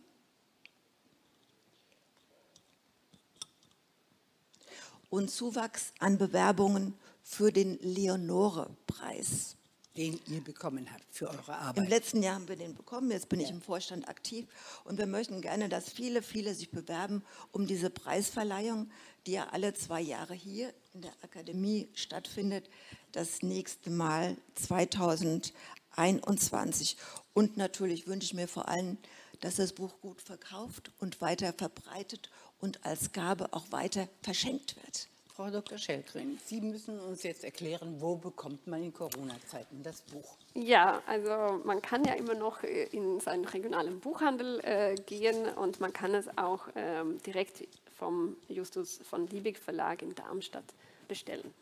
Und 5.10 5.30
Zuwachs 5.30 5.92
an 5.98 6.16
Bewerbungen 6.18 6.94
für 7.22 7.52
den 7.52 7.78
Leonore-Preis. 7.80 9.56
Den 9.96 10.20
ihr 10.28 10.42
bekommen 10.42 10.92
habt 10.92 11.06
für 11.10 11.28
eure 11.28 11.56
Arbeit. 11.56 11.84
Im 11.84 11.90
letzten 11.90 12.22
Jahr 12.22 12.34
haben 12.36 12.46
wir 12.46 12.54
den 12.54 12.76
bekommen, 12.76 13.10
jetzt 13.10 13.28
bin 13.28 13.40
ja. 13.40 13.46
ich 13.46 13.52
im 13.52 13.60
Vorstand 13.60 14.08
aktiv 14.08 14.46
und 14.84 14.96
wir 14.96 15.06
möchten 15.06 15.40
gerne, 15.40 15.68
dass 15.68 15.90
viele, 15.90 16.22
viele 16.22 16.54
sich 16.54 16.70
bewerben 16.70 17.24
um 17.50 17.66
diese 17.66 17.90
Preisverleihung, 17.90 18.92
die 19.26 19.32
ja 19.32 19.48
alle 19.50 19.74
zwei 19.74 20.00
Jahre 20.00 20.34
hier 20.34 20.72
in 20.94 21.02
der 21.02 21.10
Akademie 21.22 21.88
stattfindet, 21.94 22.70
das 23.10 23.42
nächste 23.42 23.90
Mal 23.90 24.36
2021. 24.54 26.96
Und 27.34 27.56
natürlich 27.56 28.06
wünsche 28.06 28.26
ich 28.26 28.34
mir 28.34 28.46
vor 28.46 28.68
allem, 28.68 28.98
dass 29.40 29.56
das 29.56 29.72
Buch 29.72 30.00
gut 30.00 30.22
verkauft 30.22 30.92
und 30.98 31.20
weiter 31.20 31.52
verbreitet 31.52 32.30
und 32.60 32.84
als 32.84 33.12
Gabe 33.12 33.52
auch 33.52 33.70
weiter 33.70 34.08
verschenkt 34.22 34.76
wird. 34.76 35.08
Frau 35.38 35.50
Dr. 35.50 35.78
Schellgren, 35.78 36.36
Sie 36.44 36.60
müssen 36.60 36.98
uns 36.98 37.22
jetzt 37.22 37.44
erklären, 37.44 38.00
wo 38.00 38.16
bekommt 38.16 38.66
man 38.66 38.82
in 38.82 38.92
Corona-Zeiten 38.92 39.84
das 39.84 40.00
Buch? 40.02 40.36
Ja, 40.54 41.00
also 41.06 41.62
man 41.64 41.80
kann 41.80 42.02
ja 42.04 42.14
immer 42.14 42.34
noch 42.34 42.64
äh, 42.64 42.86
in 42.86 43.20
seinen 43.20 43.44
regionalen 43.44 44.00
Buchhandel 44.00 44.58
äh, 44.64 44.96
gehen 45.06 45.46
und 45.54 45.78
man 45.78 45.92
kann 45.92 46.12
es 46.16 46.26
auch 46.36 46.66
ähm, 46.74 47.22
direkt 47.22 47.68
vom 47.96 48.36
Justus 48.48 48.98
von 49.08 49.28
Liebig 49.28 49.58
Verlag 49.58 50.02
in 50.02 50.12
Darmstadt 50.16 50.64
bestellen. 51.06 51.54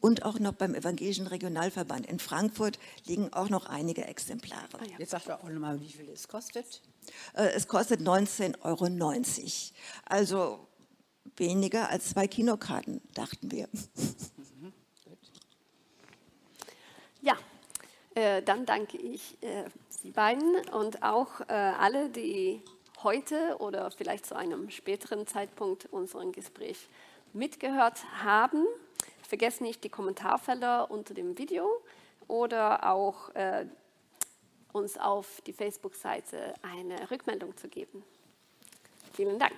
Und 0.00 0.24
auch 0.24 0.38
noch 0.38 0.52
beim 0.52 0.74
Evangelischen 0.74 1.26
Regionalverband 1.26 2.06
in 2.06 2.18
Frankfurt 2.18 2.78
liegen 3.06 3.32
auch 3.32 3.48
noch 3.48 3.66
einige 3.66 4.04
Exemplare. 4.04 4.78
Ah, 4.78 4.84
ja. 4.84 4.98
Jetzt 4.98 5.10
sagt 5.10 5.28
er 5.28 5.42
auch 5.42 5.48
nochmal, 5.48 5.80
wie 5.80 5.88
viel 5.88 6.08
es 6.10 6.28
kostet. 6.28 6.82
Äh, 7.34 7.50
es 7.54 7.68
kostet 7.68 8.00
19,90 8.00 8.62
Euro. 8.62 9.72
Also 10.04 10.66
weniger 11.36 11.88
als 11.88 12.10
zwei 12.10 12.26
Kinokarten, 12.26 13.00
dachten 13.14 13.50
wir. 13.50 13.68
Ja, 17.20 17.36
äh, 18.14 18.42
dann 18.42 18.66
danke 18.66 18.98
ich 18.98 19.40
äh, 19.42 19.64
Sie 20.02 20.10
beiden 20.10 20.56
und 20.72 21.04
auch 21.04 21.40
äh, 21.42 21.52
alle, 21.52 22.08
die 22.08 22.60
heute 23.04 23.56
oder 23.60 23.92
vielleicht 23.92 24.26
zu 24.26 24.34
einem 24.34 24.68
späteren 24.70 25.28
Zeitpunkt 25.28 25.86
unseren 25.86 26.32
Gespräch 26.32 26.88
mitgehört 27.32 28.00
haben. 28.24 28.66
Vergesst 29.32 29.62
nicht 29.62 29.82
die 29.82 29.88
Kommentarfelder 29.88 30.90
unter 30.90 31.14
dem 31.14 31.38
Video 31.38 31.66
oder 32.28 32.92
auch 32.92 33.30
äh, 33.30 33.64
uns 34.74 34.98
auf 34.98 35.40
die 35.46 35.54
Facebook-Seite 35.54 36.52
eine 36.60 37.10
Rückmeldung 37.10 37.56
zu 37.56 37.68
geben. 37.68 38.04
Vielen 39.14 39.38
Dank. 39.38 39.54